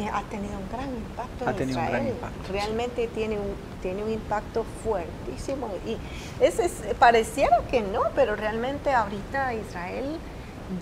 [0.04, 2.14] ha tenido un gran impacto en Israel.
[2.50, 5.70] Realmente tiene, un, tiene un impacto fuertísimo.
[5.86, 5.96] Y
[6.44, 10.18] ese pareciera que no, pero realmente ahorita Israel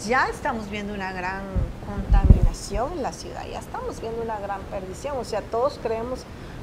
[0.06, 1.42] ya estamos viendo una gran
[1.86, 6.20] contaminación en la ciudad, ya estamos viendo una gran perdición, o sea, todos creemos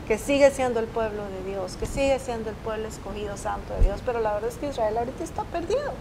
[0.08, 3.84] que sigue siendo el pueblo de Dios, que sigue siendo el pueblo escogido santo de
[3.84, 5.94] Dios, pero la verdad es que Israel ahorita está perdido.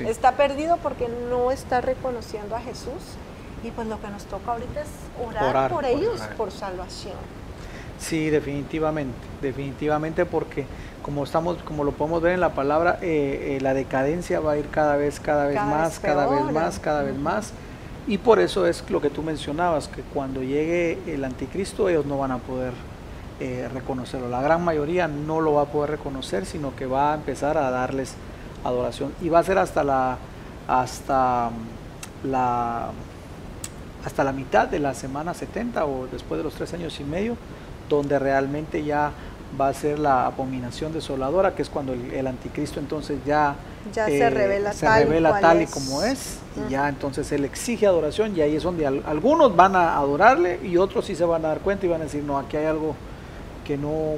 [0.00, 3.16] Está perdido porque no está reconociendo a Jesús
[3.62, 4.88] y pues lo que nos toca ahorita es
[5.24, 7.14] orar, por, ellos, por salvación.
[7.98, 10.66] Sí, definitivamente, definitivamente porque
[11.02, 14.58] como estamos, como lo podemos ver en la palabra, eh, eh, la decadencia va a
[14.58, 17.52] ir cada vez, cada vez más, cada vez más, cada vez más.
[18.06, 22.18] Y por eso es lo que tú mencionabas, que cuando llegue el anticristo ellos no
[22.18, 22.72] van a poder
[23.40, 24.28] eh, reconocerlo.
[24.28, 27.70] La gran mayoría no lo va a poder reconocer, sino que va a empezar a
[27.70, 28.14] darles
[28.64, 29.12] adoración.
[29.20, 30.18] Y va a ser hasta la,
[30.66, 31.50] hasta
[32.24, 32.90] la,
[34.04, 37.36] hasta la mitad de la semana 70 o después de los tres años y medio,
[37.88, 39.12] donde realmente ya
[39.60, 43.54] va a ser la abominación desoladora, que es cuando el, anticristo entonces ya,
[43.92, 47.44] ya se eh, revela, se tal, revela tal y como es, y ya entonces él
[47.44, 51.44] exige adoración y ahí es donde algunos van a adorarle y otros sí se van
[51.44, 52.94] a dar cuenta y van a decir, no, aquí hay algo
[53.64, 54.16] que no,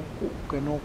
[0.49, 0.79] que no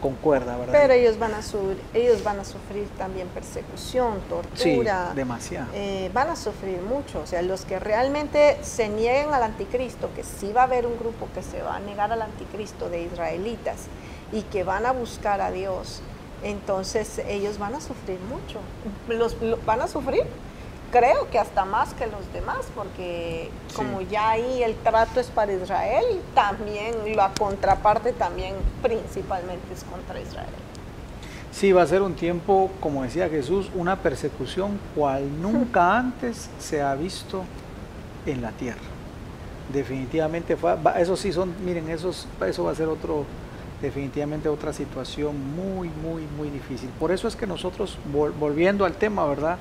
[0.00, 0.72] concuerda, ¿verdad?
[0.72, 5.08] Pero ellos van a sufrir, ellos van a sufrir también persecución, tortura.
[5.10, 5.68] Sí, demasiado.
[5.74, 7.20] Eh, van a sufrir mucho.
[7.20, 10.98] O sea, los que realmente se nieguen al anticristo, que sí va a haber un
[10.98, 13.86] grupo que se va a negar al anticristo de israelitas
[14.32, 16.02] y que van a buscar a Dios,
[16.42, 18.60] entonces ellos van a sufrir mucho.
[19.08, 20.24] Los, van a sufrir
[20.90, 25.52] creo que hasta más que los demás, porque como ya ahí el trato es para
[25.52, 30.48] Israel, también la contraparte también principalmente es contra Israel.
[31.52, 36.82] Sí, va a ser un tiempo, como decía Jesús, una persecución cual nunca antes se
[36.82, 37.44] ha visto
[38.26, 38.80] en la tierra.
[39.72, 43.24] Definitivamente, fue, eso sí son, miren, esos, eso va a ser otro,
[43.80, 46.88] definitivamente otra situación muy, muy, muy difícil.
[46.98, 47.96] Por eso es que nosotros,
[48.40, 49.58] volviendo al tema, ¿verdad?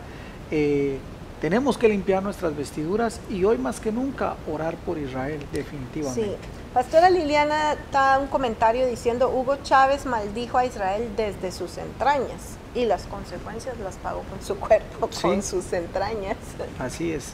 [0.49, 0.97] Eh,
[1.41, 6.21] tenemos que limpiar nuestras vestiduras y hoy más que nunca orar por Israel, definitivamente.
[6.21, 6.59] Sí.
[6.73, 12.85] Pastora Liliana da un comentario diciendo, Hugo Chávez maldijo a Israel desde sus entrañas y
[12.85, 16.37] las consecuencias las pagó con su cuerpo, con sus entrañas.
[16.79, 17.33] Así es,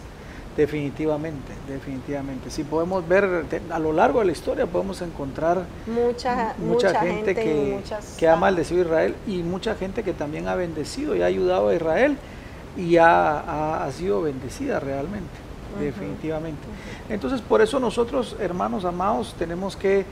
[0.56, 2.50] definitivamente, definitivamente.
[2.50, 7.82] Si podemos ver a lo largo de la historia, podemos encontrar mucha, mucha, gente, que,
[8.18, 11.70] que ha maldecido a Israel y mucha gente que también ha bendecido y ha ayudado
[11.70, 12.18] a Israel
[12.78, 15.34] y ha, sido bendecida realmente,
[15.80, 16.62] definitivamente.
[17.10, 20.06] Entonces, por eso nosotros, hermanos amados, tenemos que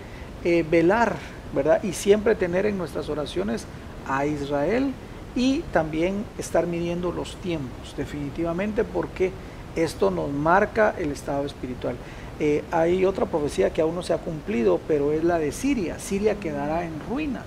[0.44, 1.16] eh, velar,
[1.54, 1.84] ¿verdad?
[1.84, 3.66] Y siempre tener en nuestras oraciones
[4.08, 4.94] a Israel
[5.36, 9.32] y también estar midiendo los tiempos, definitivamente, porque
[9.76, 11.96] esto nos marca el estado espiritual.
[12.40, 16.00] Eh, hay otra profecía que aún no se ha cumplido, pero es la de Siria.
[16.00, 17.46] Siria quedará en ruinas.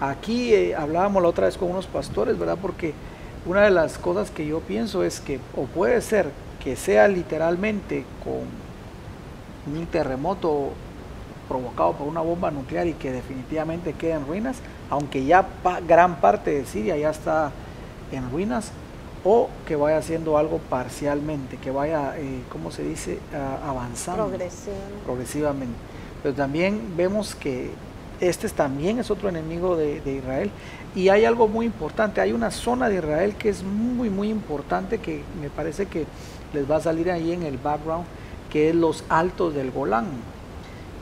[0.00, 2.58] Aquí eh, hablábamos la otra vez con unos pastores, ¿verdad?
[2.60, 2.92] Porque
[3.46, 6.30] una de las cosas que yo pienso es que, o puede ser
[6.62, 10.70] que sea literalmente con un terremoto
[11.48, 14.58] provocado por una bomba nuclear y que definitivamente quede en ruinas,
[14.90, 15.46] aunque ya
[15.86, 17.52] gran parte de Siria ya está
[18.10, 18.72] en ruinas,
[19.24, 23.18] o que vaya haciendo algo parcialmente, que vaya, eh, ¿cómo se dice?,
[23.64, 24.30] avanzando
[25.04, 25.76] progresivamente.
[26.22, 27.70] Pero también vemos que
[28.20, 30.50] este también es otro enemigo de, Israel.
[30.94, 34.98] Y hay algo muy importante, hay una zona de Israel que es muy, muy importante,
[34.98, 36.06] que me parece que
[36.52, 38.06] les va a salir ahí en el background,
[38.50, 40.06] que es los altos del Golán,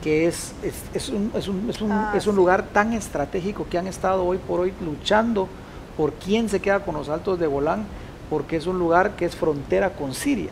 [0.03, 0.53] que es,
[0.93, 4.25] es, un, es, un, es, un, ah, es un lugar tan estratégico que han estado
[4.25, 5.47] hoy por hoy luchando
[5.95, 7.85] por quién se queda con los altos de Golán,
[8.29, 10.51] porque es un lugar que es frontera con Siria.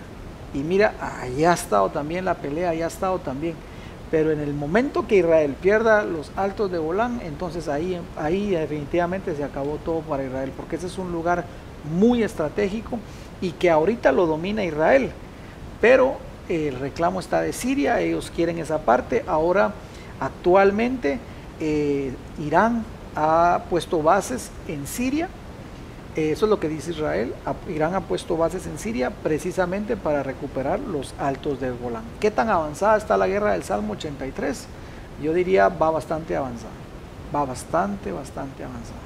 [0.54, 3.56] Y mira, allá ha estado también la pelea, allá ha estado también
[4.14, 9.36] pero en el momento que Israel pierda los altos de Golán, entonces ahí, ahí definitivamente
[9.36, 11.46] se acabó todo para Israel, porque ese es un lugar
[11.98, 13.00] muy estratégico
[13.42, 15.10] y que ahorita lo domina Israel,
[15.82, 19.74] pero el reclamo está de Siria, ellos quieren esa parte, ahora
[20.20, 21.18] actualmente
[21.60, 22.86] eh, Irán
[23.16, 25.28] ha puesto bases en Siria,
[26.16, 27.34] eso es lo que dice Israel.
[27.68, 32.04] Irán ha puesto bases en Siria precisamente para recuperar los altos del Golán.
[32.20, 34.68] ¿Qué tan avanzada está la guerra del Salmo 83?
[35.24, 36.72] Yo diría va bastante avanzada.
[37.36, 39.00] Va bastante, bastante avanzada.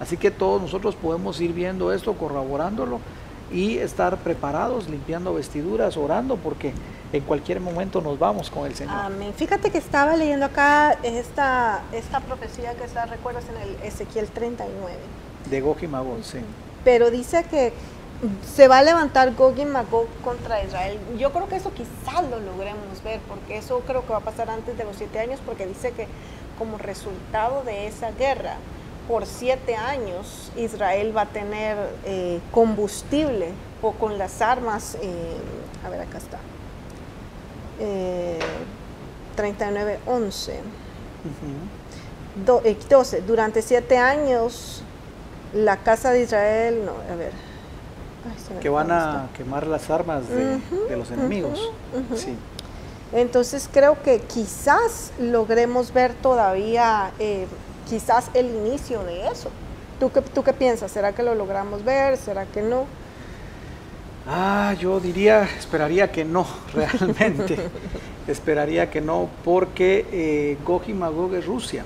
[0.00, 3.00] Así que todos nosotros podemos ir viendo esto, corroborándolo
[3.52, 6.72] y estar preparados, limpiando vestiduras, orando, porque
[7.12, 8.94] en cualquier momento nos vamos con el Señor.
[8.96, 9.32] Amén.
[9.36, 14.96] Fíjate que estaba leyendo acá esta, esta profecía que está, recuerdas en el Ezequiel 39
[15.50, 16.38] de Gog y Magog, sí.
[16.84, 17.72] Pero dice que
[18.54, 20.98] se va a levantar Gog y Magog contra Israel.
[21.18, 24.50] Yo creo que eso quizás lo logremos ver, porque eso creo que va a pasar
[24.50, 26.06] antes de los siete años, porque dice que
[26.58, 28.56] como resultado de esa guerra,
[29.06, 33.50] por siete años Israel va a tener eh, combustible
[33.82, 35.36] o con las armas, eh,
[35.84, 36.38] a ver acá está,
[37.78, 38.38] eh,
[39.36, 40.60] 39, 11.
[42.88, 43.20] 12.
[43.22, 44.82] Durante siete años,
[45.56, 47.32] la casa de Israel, no, a ver.
[48.60, 50.60] que van a quemar las armas de,
[50.96, 51.72] los enemigos.
[52.14, 52.36] sí.
[53.12, 57.46] Entonces creo que quizás logremos ver todavía, eh,
[57.88, 59.48] quizás el inicio de eso.
[60.00, 60.90] ¿Tú qué, ¿Tú qué piensas?
[60.90, 62.16] ¿Será que lo logramos ver?
[62.16, 62.84] ¿Será que no?
[64.28, 67.56] Ah, yo diría, esperaría que no, realmente.
[68.26, 71.84] esperaría que no, porque eh, Gog y Magog es Rusia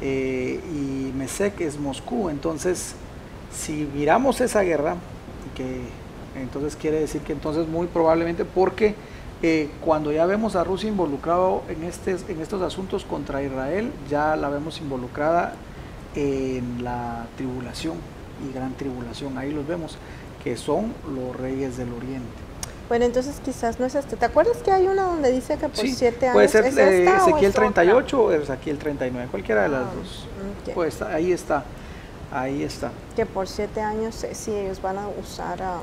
[0.00, 2.28] eh, y Mesek es Moscú.
[2.28, 2.94] Entonces,
[3.52, 4.96] si miramos esa guerra,
[6.36, 8.94] entonces quiere decir que entonces muy probablemente porque
[9.42, 14.36] eh, cuando ya vemos a Rusia involucrado en, este, en estos asuntos contra Israel, ya
[14.36, 15.54] la vemos involucrada
[16.14, 17.96] en la tribulación
[18.46, 19.38] y gran tribulación.
[19.38, 19.96] Ahí los vemos,
[20.44, 22.49] que son los reyes del oriente.
[22.90, 24.16] Bueno, entonces quizás no es este.
[24.16, 27.52] ¿Te acuerdas que hay una donde dice que por siete años puede ser ¿es Ezequiel
[27.52, 30.74] 38 o Ezequiel 39, cualquiera de las ah, dos.
[30.74, 31.62] Pues ahí está.
[32.32, 32.90] Ahí está.
[33.14, 35.80] Que por siete años eh, sí ellos van a usar a...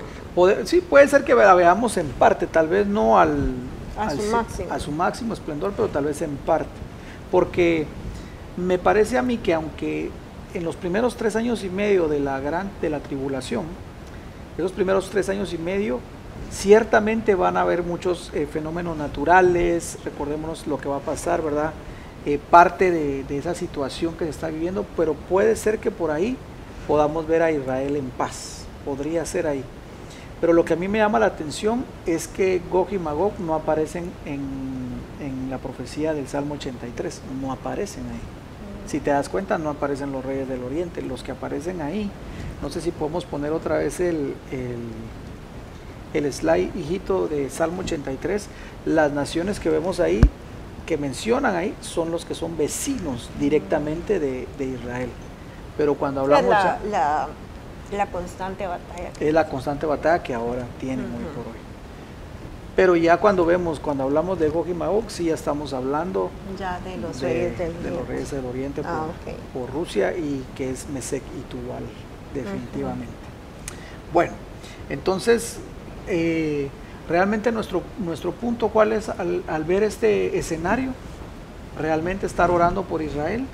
[0.65, 3.53] sí, puede ser que la veamos en parte, tal vez no al,
[3.97, 4.73] a, su máximo.
[4.73, 6.67] a su máximo esplendor, pero tal vez en parte.
[7.31, 7.87] Porque
[8.57, 10.11] me parece a mí que aunque
[10.53, 13.63] en los primeros tres años y medio de la gran de la tribulación,
[14.57, 16.01] esos primeros tres años y medio,
[16.51, 21.73] ciertamente van a haber muchos eh, fenómenos naturales, recordémonos lo que va a pasar, ¿verdad?
[22.25, 26.35] Eh, parte de, esa situación que se está viviendo, pero puede ser que por ahí
[26.87, 29.63] podamos ver a Israel en paz, podría ser ahí.
[30.41, 33.55] Pero lo que a mí me llama la atención es que Gog y Magog no
[33.55, 34.41] aparecen en,
[35.21, 38.17] en la profecía del Salmo 83, no aparecen ahí.
[38.17, 38.89] Mm.
[38.89, 42.09] Si te das cuenta, no aparecen los reyes del oriente, los que aparecen ahí.
[42.61, 44.77] No sé si podemos poner otra vez el, el,
[46.13, 48.47] el slide, hijito, de Salmo 83.
[48.85, 50.21] Las naciones que vemos ahí
[50.85, 55.09] que mencionan ahí son los que son vecinos directamente de, Israel.
[55.77, 56.49] Pero cuando hablamos...
[56.49, 57.27] La, la,
[57.91, 59.11] la, constante batalla.
[59.19, 61.59] Es la constante batalla que ahora tienen hoy por hoy.
[62.77, 66.29] Pero ya cuando vemos, cuando hablamos de Gog y Magog, sí ya estamos hablando
[66.59, 69.07] ya de los, reyes, del de los reyes del Oriente por, ah,
[69.51, 71.83] por, Rusia y que es Mesec y Tubal,
[72.33, 73.13] definitivamente.
[74.13, 74.33] Bueno,
[74.89, 75.57] entonces...
[76.07, 76.69] Eh,
[77.09, 80.89] Realmente nuestro, nuestro punto cuál es al, ver este escenario,
[81.79, 83.45] realmente estar orando por Israel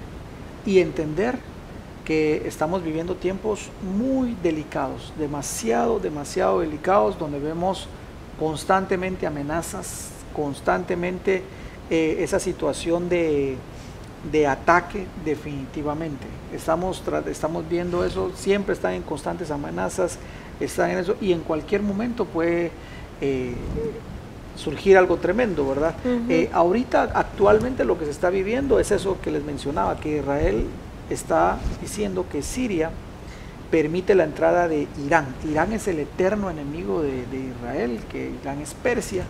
[0.65, 1.37] y entender
[2.03, 7.87] que estamos viviendo tiempos muy delicados, demasiado, demasiado delicados, donde vemos
[8.39, 11.43] constantemente amenazas, constantemente
[11.91, 13.55] eh, esa situación de,
[14.31, 16.25] de, ataque definitivamente.
[16.51, 20.17] Estamos, estamos viendo eso, siempre están en constantes amenazas,
[20.59, 22.71] están en eso y en cualquier momento puede
[23.21, 23.55] eh,
[24.55, 25.95] surgir algo tremendo, ¿verdad?
[26.29, 30.67] Eh, ahorita, actualmente lo que se está viviendo es eso que les mencionaba, que Israel
[31.09, 32.91] está diciendo que Siria
[33.71, 35.33] permite la entrada de Irán.
[35.49, 37.23] Irán es el eterno enemigo de,
[37.57, 39.23] Israel, que Irán es Persia,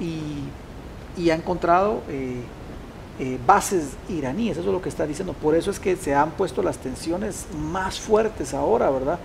[0.00, 2.02] y, ha encontrado
[3.20, 5.34] eh, bases iraníes, eso es lo que está diciendo.
[5.34, 9.20] Por eso es que se han puesto las tensiones más fuertes ahora, ¿verdad?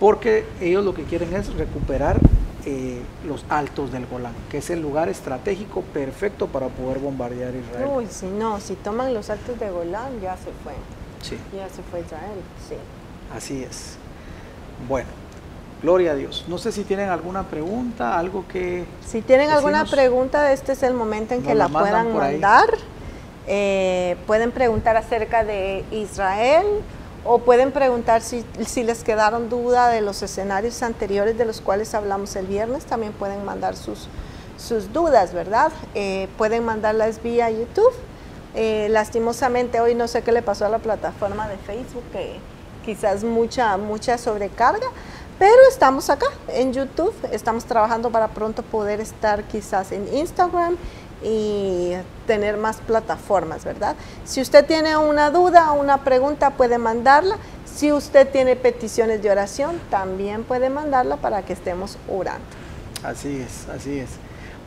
[0.00, 2.18] Porque ellos lo que quieren es recuperar
[2.66, 7.88] eh, los altos del Golán, que es el lugar estratégico perfecto para poder bombardear Israel.
[7.94, 10.72] Uy, si no, si toman los altos de Golán ya se fue.
[11.20, 11.36] Sí.
[11.54, 12.76] Ya se fue Israel, sí.
[13.36, 13.96] Así es.
[14.88, 15.08] Bueno,
[15.82, 16.46] gloria a Dios.
[16.48, 18.86] No sé si tienen alguna pregunta, algo que...
[19.06, 22.68] Si tienen alguna pregunta, este es el momento en que la, puedan mandar.
[23.46, 26.64] Eh, pueden preguntar acerca de Israel
[27.24, 28.44] o pueden preguntar si,
[28.82, 33.44] les quedaron duda de los escenarios anteriores de los cuales hablamos el viernes, también pueden
[33.44, 34.08] mandar sus,
[34.58, 35.72] sus dudas, ¿verdad?
[35.94, 37.92] Eh, pueden mandarlas vía YouTube.
[38.54, 42.36] Eh, lastimosamente hoy no sé qué le pasó a la plataforma de Facebook, que
[42.84, 44.86] quizás mucha, mucha sobrecarga,
[45.38, 50.76] pero estamos acá en YouTube, estamos trabajando para pronto poder estar quizás en Instagram
[51.24, 51.92] y
[52.26, 53.96] tener más plataformas, ¿verdad?
[54.24, 57.36] Si usted tiene una duda o una pregunta, puede mandarla.
[57.64, 62.44] Si usted tiene peticiones de oración, también puede mandarla para que estemos orando.
[63.02, 64.10] Así es, así es.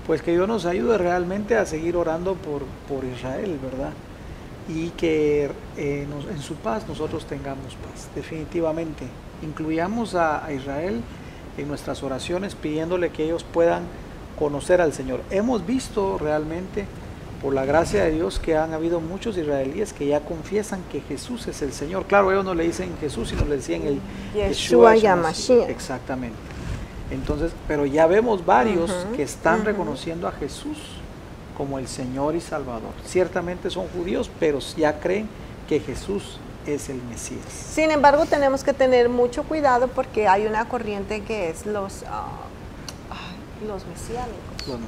[0.05, 3.91] Pues que Dios nos ayude realmente a seguir orando por, por Israel, ¿verdad?
[4.67, 9.05] Y que eh, en su paz nosotros tengamos paz, definitivamente.
[9.43, 11.01] Incluyamos a Israel
[11.57, 13.83] en nuestras oraciones pidiéndole que ellos puedan
[14.37, 15.21] conocer al Señor.
[15.29, 16.85] Hemos visto realmente,
[17.41, 21.47] por la gracia de Dios, que han habido muchos israelíes que ya confiesan que Jesús
[21.47, 22.05] es el Señor.
[22.05, 23.99] Claro, ellos no le dicen Jesús, sino le decían el
[24.33, 26.37] Yeshua, Yeshua Exactamente.
[27.11, 30.77] Entonces, pero ya vemos varios que están reconociendo a Jesús
[31.57, 32.91] como el Señor y Salvador.
[33.05, 35.27] Ciertamente son judíos, pero ya creen
[35.67, 37.45] que Jesús es el Mesías.
[37.49, 42.27] Sin embargo, tenemos que tener mucho cuidado porque hay una corriente que es los, ah,
[43.65, 44.67] los mesiánicos.
[44.67, 44.79] Los,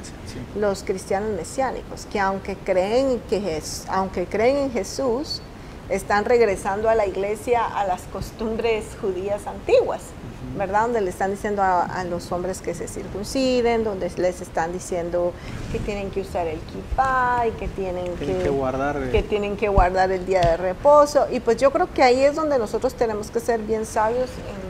[0.56, 5.42] los, cristianos mesiánicos, que aunque creen, que aunque creen en Jesús,
[5.90, 10.02] están regresando a la iglesia a las costumbres judías antiguas.
[10.58, 10.84] ¿verdad?
[10.84, 15.34] Donde le están diciendo a, los hombres que se circunciden, donde les están diciendo
[15.72, 19.10] que tienen que usar el kippah y que tienen, que, guardar, eh.
[19.12, 21.28] que tienen que guardar el día de reposo.
[21.32, 24.69] Y pues yo creo que ahí es donde nosotros tenemos que ser bien sabios en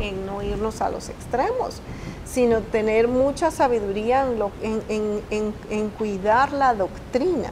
[0.00, 1.80] en no irnos a los extremos,
[2.24, 4.26] sino tener mucha sabiduría
[4.62, 7.50] en, en, en, en cuidar la doctrina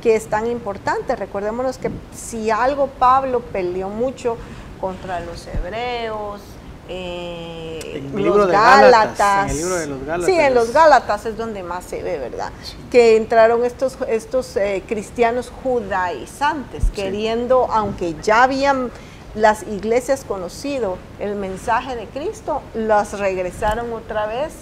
[0.00, 1.16] que es tan importante.
[1.16, 4.36] Recordémonos que si algo Pablo peleó mucho
[4.80, 6.40] contra los hebreos,
[6.88, 9.44] eh, los Gálatas.
[9.44, 10.26] En el libro de los Gálatas.
[10.26, 12.50] Sí, en los Gálatas es donde más se ve, ¿verdad?
[12.90, 18.90] Que entraron estos, estos eh, cristianos judaizantes, queriendo, aunque ya habían
[19.34, 24.52] las iglesias conocido el mensaje de Cristo, las regresaron otra vez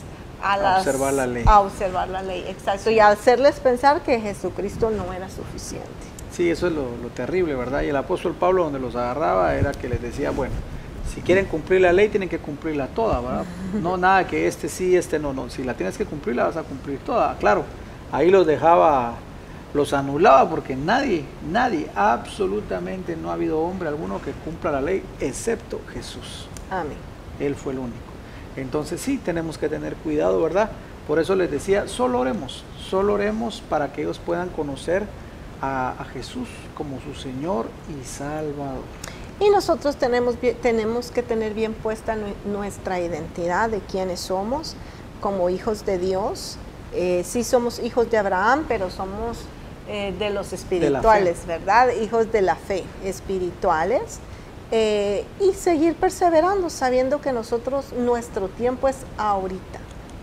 [0.43, 1.45] a, observar la ley.
[1.47, 2.91] A observar la ley, exacto.
[2.91, 5.89] Y a hacerles pensar que Jesucristo no era suficiente.
[6.31, 7.83] Sí, eso es lo, lo terrible, ¿verdad?
[7.83, 10.55] Y el apóstol Pablo donde los agarraba era que les decía, bueno,
[11.13, 13.45] si quieren cumplir la ley, tienen que cumplirla toda, ¿verdad?
[13.75, 15.51] No nada que este sí, este no, no.
[15.51, 17.37] Si la tienes que cumplir, la vas a cumplir toda.
[17.39, 17.65] Claro,
[18.13, 19.15] ahí los dejaba,
[19.75, 25.03] los anulaba porque nadie, nadie, absolutamente no ha habido hombre alguno que cumpla la ley,
[25.21, 26.49] excepto Jesús.
[26.71, 26.97] Amén.
[27.39, 27.97] Él fue el único.
[28.57, 30.71] Entonces sí, tenemos que tener cuidado, ¿verdad?
[31.07, 35.07] Por eso les decía, solo oremos, solo oremos para que ellos puedan conocer
[35.61, 38.83] a, a Jesús como su Señor y Salvador.
[39.41, 44.75] Y nosotros tenemos, tenemos que tener bien puesta nuestra identidad de quiénes somos
[45.21, 46.57] como hijos de Dios.
[46.93, 49.39] Eh, sí somos hijos de Abraham, pero somos
[49.89, 51.91] eh, de los espirituales, ¿verdad?
[52.03, 54.21] Hijos de la fe espirituales.
[54.71, 59.81] Eh, y seguir perseverando, sabiendo que nosotros, nuestro tiempo es ahorita.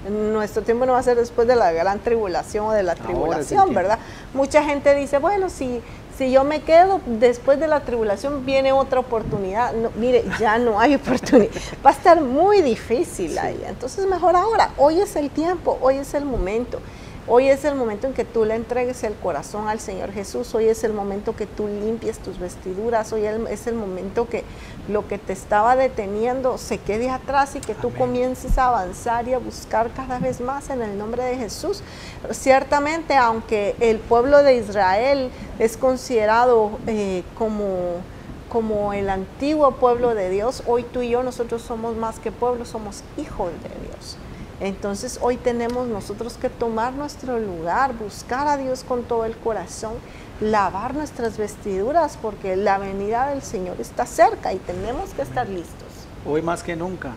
[0.07, 3.74] Nuestro tiempo no va a ser después de la gran tribulación o de la tribulación,
[3.74, 3.97] ¿verdad?
[4.36, 5.82] Mucha gente dice, bueno, si
[6.18, 9.74] si yo me quedo después de la tribulación, viene otra oportunidad.
[9.74, 11.51] No, mire, ya no hay oportunidad.
[11.86, 13.61] Va a estar muy difícil ahí.
[13.68, 14.72] Entonces, mejor ahora.
[14.78, 16.80] Hoy es el tiempo, hoy es el momento.
[17.28, 20.53] Hoy es el momento en que tú le entregues el corazón al Señor Jesús.
[20.53, 23.11] Hoy es el momento que tú limpies tus vestiduras.
[23.13, 24.43] Hoy es el momento que
[24.88, 29.34] lo que te estaba deteniendo se quede atrás y que tú comiences a avanzar y
[29.34, 31.82] a buscar cada vez más en el nombre de Jesús.
[32.30, 38.03] Ciertamente, aunque el pueblo de Israel es considerado eh, como
[38.49, 42.63] como el antiguo pueblo de Dios, hoy tú y yo nosotros somos más que pueblo,
[42.63, 44.17] somos hijos de Dios.
[44.62, 49.93] Entonces hoy tenemos nosotros que tomar nuestro lugar, buscar a Dios con todo el corazón,
[50.39, 55.89] lavar nuestras vestiduras porque la venida del Señor está cerca y tenemos que estar listos.
[56.26, 57.12] Hoy más que nunca,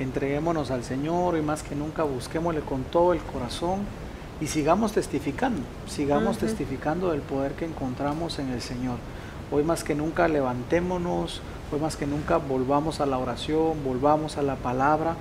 [0.00, 3.80] entreguémonos al Señor, hoy más que nunca busquémosle con todo el corazón
[4.40, 8.96] y sigamos testificando, sigamos testificando del poder que encontramos en el Señor.
[9.52, 11.40] Hoy más que nunca levantémonos,
[11.72, 15.14] hoy más que nunca volvamos a la oración, volvamos a la palabra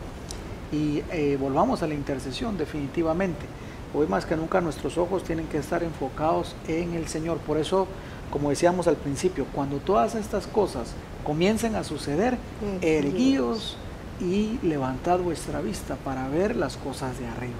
[0.71, 3.45] y eh, volvamos a la intercesión definitivamente.
[3.93, 7.37] Hoy más que nunca nuestros ojos tienen que estar enfocados en el Señor.
[7.37, 7.87] Por eso,
[8.29, 12.37] como decíamos al principio, cuando todas estas cosas comiencen a suceder,
[12.81, 13.77] erguíos
[14.19, 17.55] y levantad vuestra vista para ver las cosas de arriba.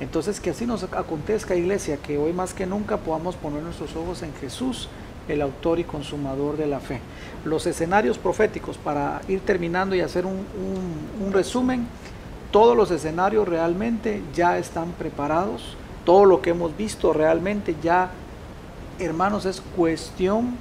[0.00, 4.22] Entonces que así nos acontezca, iglesia, que hoy más que nunca podamos poner nuestros ojos
[4.22, 4.88] en Jesús,
[5.28, 7.00] el autor y consumador de la fe.
[7.44, 10.44] Los escenarios proféticos, para ir terminando y hacer un,
[11.24, 11.86] un resumen,
[12.54, 18.10] todos los escenarios realmente ya están preparados, todo lo que hemos visto realmente ya,
[19.00, 20.54] hermanos, es cuestión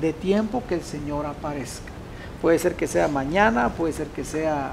[0.00, 1.92] de tiempo que el Señor aparezca.
[2.42, 4.72] Puede ser que sea mañana, puede ser que sea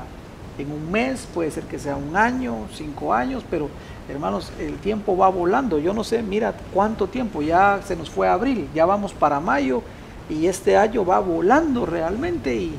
[0.57, 3.69] en un mes, puede ser que sea un año, cinco años, pero
[4.09, 5.77] hermanos, el tiempo va volando.
[5.77, 9.83] Yo no sé, mira cuánto tiempo, ya se nos fue abril, ya vamos para mayo
[10.31, 12.73] y este año va volando realmente y,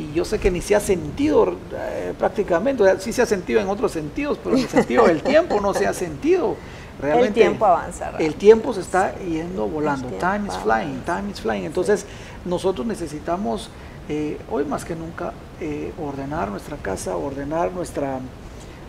[0.00, 3.68] y yo sé que ni se ha sentido eh, prácticamente, sí se ha sentido en
[3.68, 6.56] otros sentidos, pero en el sentido del tiempo no se ha sentido.
[7.00, 8.12] Realmente, el tiempo avanza.
[8.18, 10.08] El tiempo se está yendo volando.
[10.18, 11.64] Time is flying, time is flying.
[11.64, 12.06] Entonces,
[12.44, 13.70] nosotros necesitamos
[14.08, 18.20] eh, hoy más que nunca eh, ordenar nuestra casa, ordenar nuestra,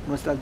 [0.08, 0.38] nuestras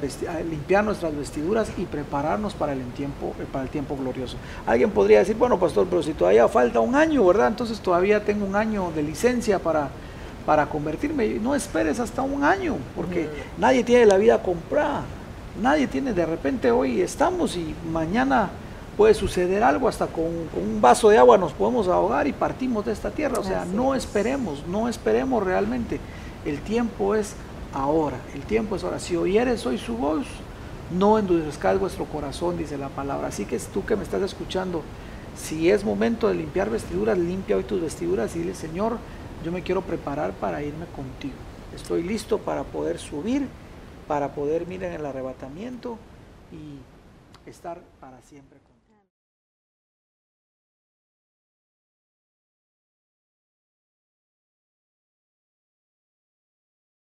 [0.50, 4.38] limpiar nuestras vestiduras y prepararnos para el tiempo para el tiempo glorioso.
[4.66, 7.50] Alguien podría decir, bueno, pastor, pero si todavía falta un año, ¿verdad?
[7.50, 9.90] Entonces todavía tengo un año de licencia para
[10.50, 11.28] para convertirme.
[11.36, 15.04] No esperes hasta un año, porque nadie tiene la vida comprada.
[15.62, 18.50] Nadie tiene, de repente hoy estamos y mañana
[18.98, 22.94] puede suceder algo, hasta con, un vaso de agua nos podemos ahogar y partimos de
[22.94, 23.38] esta tierra.
[23.38, 26.00] O sea, no esperemos, no esperemos realmente.
[26.44, 27.36] El tiempo es
[27.72, 28.98] ahora, el tiempo es ahora.
[28.98, 30.26] Si oyeres hoy su voz,
[30.98, 33.28] no endurezcáis vuestro corazón, dice la palabra.
[33.28, 34.82] Así que es tú que me estás escuchando,
[35.38, 38.98] si es momento de limpiar vestiduras, limpia hoy tus vestiduras y dile, Señor,
[39.44, 41.36] yo me quiero preparar para irme contigo.
[41.76, 43.48] Estoy listo para poder subir,
[44.08, 45.98] para poder mirar en el arrebatamiento
[46.52, 48.59] y estar para siempre.